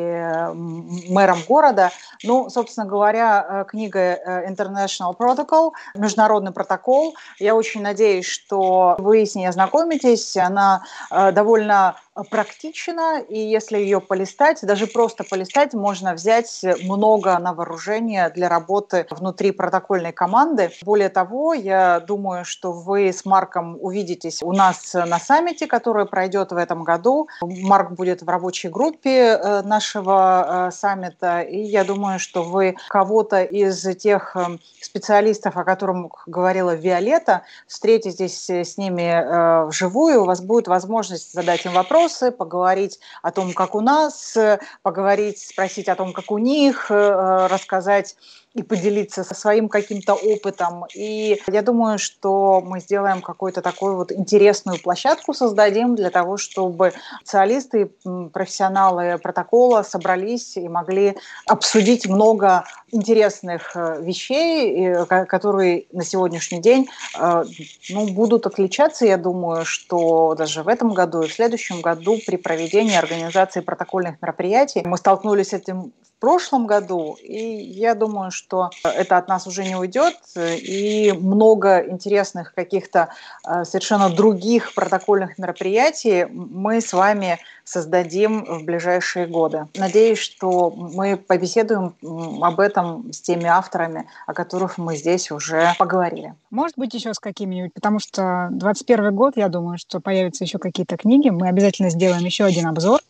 мэром 1.10 1.40
города. 1.48 1.92
Ну, 2.24 2.50
собственно 2.50 2.86
говоря, 2.86 3.66
книга 3.70 4.37
International 4.46 5.16
Protocol, 5.18 5.72
международный 5.96 6.52
протокол. 6.52 7.16
Я 7.40 7.56
очень 7.56 7.82
надеюсь, 7.82 8.26
что 8.26 8.96
вы 9.00 9.26
с 9.26 9.36
ней 9.36 9.48
ознакомитесь. 9.48 10.36
Она 10.38 10.84
довольно 11.10 11.96
практична, 12.30 13.20
и 13.20 13.40
если 13.40 13.78
ее 13.78 14.02
полистать, 14.02 14.60
даже 14.62 14.88
просто 14.88 15.24
полистать, 15.24 15.74
можно 15.74 16.14
взять 16.14 16.66
много 16.84 17.38
на 17.40 17.54
вооружение 17.54 18.30
для 18.30 18.50
работы 18.50 19.08
внутри 19.10 19.52
протокольной 19.52 20.12
команды. 20.12 20.72
Более 20.84 21.10
того, 21.10 21.54
я 21.54 22.00
думаю, 22.00 22.46
что 22.46 22.72
вы 22.72 23.10
с 23.10 23.26
Марком 23.26 23.78
увидитесь 23.80 24.42
у 24.42 24.52
нас 24.52 24.94
на 24.94 25.20
саммите, 25.20 25.68
который 25.68 26.06
пройдет 26.06 26.52
в 26.52 26.58
этом 26.58 26.84
году. 26.84 27.28
Марк 27.42 27.92
будет 27.92 28.22
в 28.22 28.30
рабочей 28.30 28.70
группе 28.70 29.38
э, 29.38 29.62
нашего 29.64 30.68
э, 30.68 30.72
саммита, 30.72 31.42
и 31.42 31.60
я 31.60 31.84
думаю, 31.84 32.20
что 32.20 32.44
вы 32.44 32.76
кого-то 32.90 33.44
из 33.44 33.82
тех 33.98 34.36
э, 34.36 34.58
специалистов, 34.82 35.58
о 35.58 35.64
которых 35.64 36.24
говорила 36.26 36.76
Виолетта, 36.76 37.44
встретитесь 37.68 38.50
с 38.50 38.78
ними 38.78 39.68
вживую, 39.68 40.22
у 40.22 40.26
вас 40.26 40.42
будет 40.42 40.68
возможность 40.68 41.34
задать 41.34 41.66
им 41.66 41.74
вопросы, 42.08 42.32
поговорить 42.32 43.00
о 43.22 43.32
том, 43.32 43.54
как 43.54 43.76
у 43.76 43.82
нас, 43.82 44.38
поговорить, 44.82 45.40
спросить 45.40 45.90
о 45.90 45.96
том, 45.96 46.14
как 46.14 46.32
у 46.32 46.38
них, 46.38 46.90
рассказать 46.90 48.16
и 48.58 48.64
поделиться 48.64 49.24
со 49.24 49.36
своим 49.36 49.70
каким-то 49.70 50.16
опытом. 50.16 50.86
И 50.96 51.40
я 51.48 51.62
думаю, 51.62 52.00
что 52.00 52.60
мы 52.66 52.80
сделаем 52.80 53.22
какую-то 53.22 53.62
такую 53.62 53.96
вот 53.96 54.12
интересную 54.12 54.82
площадку, 54.82 55.34
создадим 55.34 55.96
для 55.96 56.10
того, 56.10 56.38
чтобы 56.38 56.94
специалисты, 57.20 57.92
профессионалы 58.34 59.20
протокола 59.20 59.84
собрались 59.84 60.58
и 60.58 60.68
могли 60.68 61.18
обсудить 61.46 62.08
много 62.08 62.64
интересных 62.92 63.76
э, 63.76 64.02
вещей, 64.02 64.96
которые 65.06 65.86
на 65.92 66.04
сегодняшний 66.04 66.60
день 66.60 66.90
э, 67.20 67.44
ну, 67.90 68.08
будут 68.08 68.48
отличаться, 68.48 69.06
я 69.06 69.18
думаю, 69.18 69.66
что 69.66 70.34
даже 70.36 70.64
в 70.64 70.68
этом 70.68 70.94
году 70.94 71.22
и 71.22 71.28
в 71.28 71.34
следующем 71.34 71.82
году 71.82 72.18
при 72.26 72.38
проведении 72.38 72.96
организации 72.96 73.60
протокольных 73.60 74.20
мероприятий 74.22 74.82
мы 74.86 74.98
столкнулись 74.98 75.50
с 75.50 75.54
этим 75.54 75.94
прошлом 76.20 76.68
году, 76.68 77.18
и 77.22 77.42
я 77.42 77.96
думаю, 77.96 78.32
что 78.32 78.70
это 78.84 79.18
от 79.18 79.28
нас 79.28 79.48
уже 79.48 79.64
не 79.64 79.76
уйдет, 79.76 80.16
и 80.36 81.14
много 81.18 81.80
интересных 81.88 82.54
каких-то 82.54 83.10
э, 83.48 83.64
совершенно 83.66 84.10
других 84.10 84.74
протокольных 84.74 85.38
мероприятий 85.38 86.26
мы 86.30 86.82
с 86.82 86.94
вами 86.94 87.40
создадим 87.68 88.46
в 88.46 88.64
ближайшие 88.64 89.28
годы. 89.28 89.68
Надеюсь, 89.76 90.20
что 90.20 90.72
мы 90.72 91.18
побеседуем 91.18 91.96
об 92.42 92.60
этом 92.62 93.12
с 93.12 93.20
теми 93.20 93.46
авторами, 93.46 94.08
о 94.26 94.34
которых 94.34 94.78
мы 94.78 94.96
здесь 94.96 95.32
уже 95.32 95.74
поговорили. 95.78 96.34
Может 96.50 96.78
быть, 96.78 96.94
еще 96.94 97.14
с 97.14 97.20
какими-нибудь, 97.20 97.74
потому 97.74 98.00
что 98.00 98.48
21 98.52 99.14
год, 99.14 99.34
я 99.36 99.50
думаю, 99.50 99.78
что 99.78 100.00
появятся 100.00 100.46
еще 100.46 100.60
какие-то 100.60 100.96
книги. 100.96 101.30
Мы 101.30 101.50
обязательно 101.50 101.90
сделаем 101.90 102.24
еще 102.24 102.46
один 102.46 102.68
обзор 102.68 103.02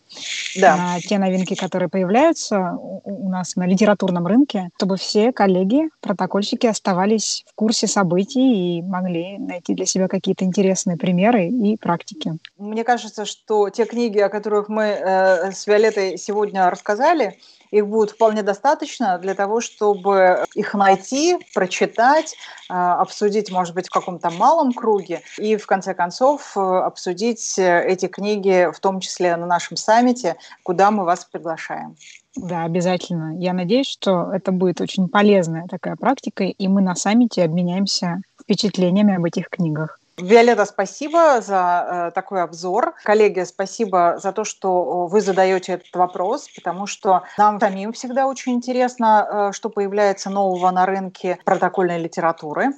да. 0.55 0.75
на 0.75 0.99
те 0.99 1.19
новинки, 1.19 1.53
которые 1.55 1.89
появляются 1.89 2.77
у 2.79 3.29
нас 3.29 3.55
на 3.55 3.67
литературном 3.67 4.25
рынке, 4.25 4.69
чтобы 4.77 4.97
все 4.97 5.31
коллеги, 5.31 5.89
протокольщики 6.01 6.65
оставались 6.65 7.45
в 7.47 7.55
курсе 7.55 7.87
событий 7.87 8.79
и 8.79 8.81
могли 8.81 9.37
найти 9.37 9.75
для 9.75 9.85
себя 9.85 10.07
какие-то 10.07 10.45
интересные 10.45 10.97
примеры 10.97 11.47
и 11.47 11.77
практики. 11.77 12.33
Мне 12.57 12.83
кажется, 12.83 13.25
что 13.25 13.69
те 13.69 13.85
книги, 13.85 14.19
о 14.19 14.29
которых 14.29 14.46
которых 14.47 14.69
мы 14.69 14.83
э, 14.83 15.51
с 15.51 15.67
Виолеттой 15.67 16.17
сегодня 16.17 16.69
рассказали, 16.69 17.37
их 17.69 17.85
будет 17.85 18.11
вполне 18.11 18.43
достаточно 18.43 19.17
для 19.17 19.33
того, 19.33 19.59
чтобы 19.59 20.45
их 20.55 20.73
найти, 20.73 21.37
прочитать, 21.53 22.33
э, 22.69 22.73
обсудить, 22.73 23.51
может 23.51 23.75
быть, 23.75 23.87
в 23.87 23.91
каком-то 23.91 24.29
малом 24.29 24.71
круге 24.71 25.21
и, 25.37 25.57
в 25.57 25.65
конце 25.67 25.93
концов, 25.93 26.55
э, 26.55 26.61
обсудить 26.61 27.59
эти 27.59 28.07
книги, 28.07 28.71
в 28.73 28.79
том 28.79 29.01
числе 29.01 29.35
на 29.35 29.45
нашем 29.45 29.75
саммите, 29.75 30.37
куда 30.63 30.91
мы 30.91 31.03
вас 31.03 31.25
приглашаем. 31.25 31.97
Да, 32.37 32.63
обязательно. 32.63 33.35
Я 33.37 33.51
надеюсь, 33.51 33.89
что 33.89 34.31
это 34.31 34.53
будет 34.53 34.79
очень 34.79 35.09
полезная 35.09 35.67
такая 35.67 35.97
практика, 35.97 36.45
и 36.45 36.67
мы 36.69 36.81
на 36.81 36.95
саммите 36.95 37.43
обменяемся 37.43 38.21
впечатлениями 38.41 39.13
об 39.13 39.25
этих 39.25 39.49
книгах. 39.49 39.99
Виолетта, 40.19 40.65
спасибо 40.65 41.41
за 41.41 42.07
э, 42.07 42.11
такой 42.15 42.41
обзор. 42.41 42.95
Коллеги, 43.03 43.43
спасибо 43.43 44.17
за 44.19 44.31
то, 44.31 44.45
что 44.45 45.05
вы 45.05 45.21
задаете 45.21 45.73
этот 45.73 45.95
вопрос, 45.95 46.49
потому 46.55 46.87
что 46.87 47.21
нам 47.37 47.59
самим 47.59 47.93
всегда 47.93 48.25
очень 48.25 48.53
интересно, 48.53 49.49
э, 49.49 49.51
что 49.53 49.69
появляется 49.69 50.31
нового 50.31 50.71
на 50.71 50.87
рынке 50.87 51.37
протокольной 51.45 51.99
литературы. 51.99 52.69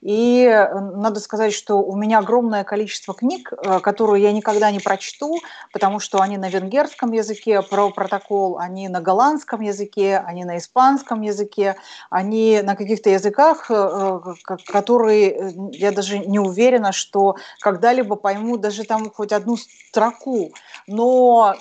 И 0.00 0.42
э, 0.42 0.74
надо 0.74 1.20
сказать, 1.20 1.52
что 1.54 1.76
у 1.76 1.94
меня 1.94 2.18
огромное 2.18 2.64
количество 2.64 3.14
книг, 3.14 3.52
э, 3.52 3.78
которые 3.78 4.24
я 4.24 4.32
никогда 4.32 4.72
не 4.72 4.80
прочту, 4.80 5.38
потому 5.72 6.00
что 6.00 6.20
они 6.20 6.36
на 6.36 6.48
венгерском 6.48 7.12
языке 7.12 7.62
про 7.62 7.90
протокол, 7.90 8.58
они 8.58 8.88
на 8.88 9.00
голландском 9.00 9.60
языке, 9.60 10.20
они 10.26 10.44
на 10.44 10.58
испанском 10.58 11.20
языке, 11.20 11.76
они 12.10 12.60
на 12.60 12.74
каких-то 12.74 13.08
языках, 13.08 13.70
э, 13.70 13.74
э 13.74 14.56
которые 14.66 15.30
э, 15.30 15.50
я 15.74 15.92
даже 15.92 16.18
не 16.18 16.40
уверена, 16.40 16.87
уверена, 16.88 16.92
что 16.92 17.36
когда-либо 17.60 18.16
пойму 18.16 18.56
даже 18.56 18.84
там 18.84 19.10
хоть 19.10 19.32
одну 19.32 19.56
строку. 19.56 20.52
Но 20.86 21.54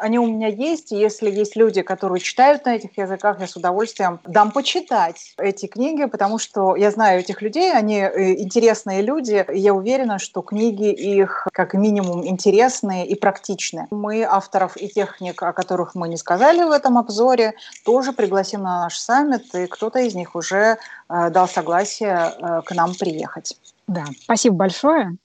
они 0.00 0.18
у 0.18 0.26
меня 0.26 0.48
есть, 0.48 0.92
и 0.92 0.96
если 0.96 1.30
есть 1.30 1.56
люди, 1.56 1.82
которые 1.82 2.20
читают 2.20 2.64
на 2.64 2.76
этих 2.76 2.98
языках, 2.98 3.40
я 3.40 3.46
с 3.46 3.56
удовольствием 3.56 4.20
дам 4.24 4.50
почитать 4.50 5.34
эти 5.38 5.66
книги, 5.66 6.06
потому 6.06 6.38
что 6.38 6.76
я 6.76 6.90
знаю 6.90 7.20
этих 7.20 7.42
людей, 7.42 7.72
они 7.72 7.98
э, 7.98 8.34
интересные 8.40 9.02
люди, 9.02 9.44
и 9.52 9.58
я 9.58 9.72
уверена, 9.72 10.18
что 10.18 10.42
книги 10.42 10.90
их 10.90 11.46
как 11.52 11.74
минимум 11.74 12.26
интересные 12.26 13.06
и 13.06 13.14
практичные. 13.14 13.86
Мы 13.90 14.24
авторов 14.24 14.76
и 14.76 14.88
техник, 14.88 15.42
о 15.42 15.52
которых 15.52 15.94
мы 15.94 16.08
не 16.08 16.16
сказали 16.16 16.64
в 16.64 16.70
этом 16.70 16.98
обзоре, 16.98 17.54
тоже 17.84 18.12
пригласим 18.12 18.62
на 18.62 18.82
наш 18.82 18.98
саммит, 18.98 19.54
и 19.54 19.66
кто-то 19.66 19.98
из 19.98 20.14
них 20.14 20.34
уже 20.34 20.76
э, 21.08 21.30
дал 21.30 21.48
согласие 21.48 22.16
э, 22.16 22.62
к 22.64 22.74
нам 22.74 22.94
приехать. 22.94 23.56
Да, 23.86 24.06
спасибо 24.22 24.56
большое. 24.56 25.16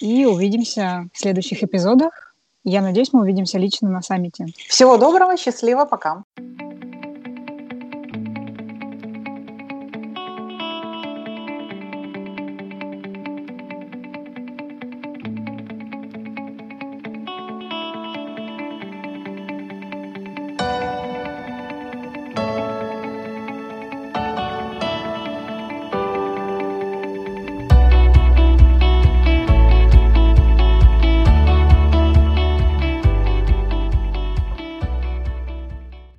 И 0.00 0.26
увидимся 0.26 1.08
в 1.12 1.18
следующих 1.18 1.62
эпизодах. 1.62 2.34
Я 2.64 2.80
надеюсь, 2.80 3.12
мы 3.12 3.20
увидимся 3.22 3.58
лично 3.58 3.90
на 3.90 4.00
саммите. 4.00 4.46
Всего 4.68 4.96
доброго, 4.96 5.36
счастливо, 5.36 5.84
пока. 5.84 6.24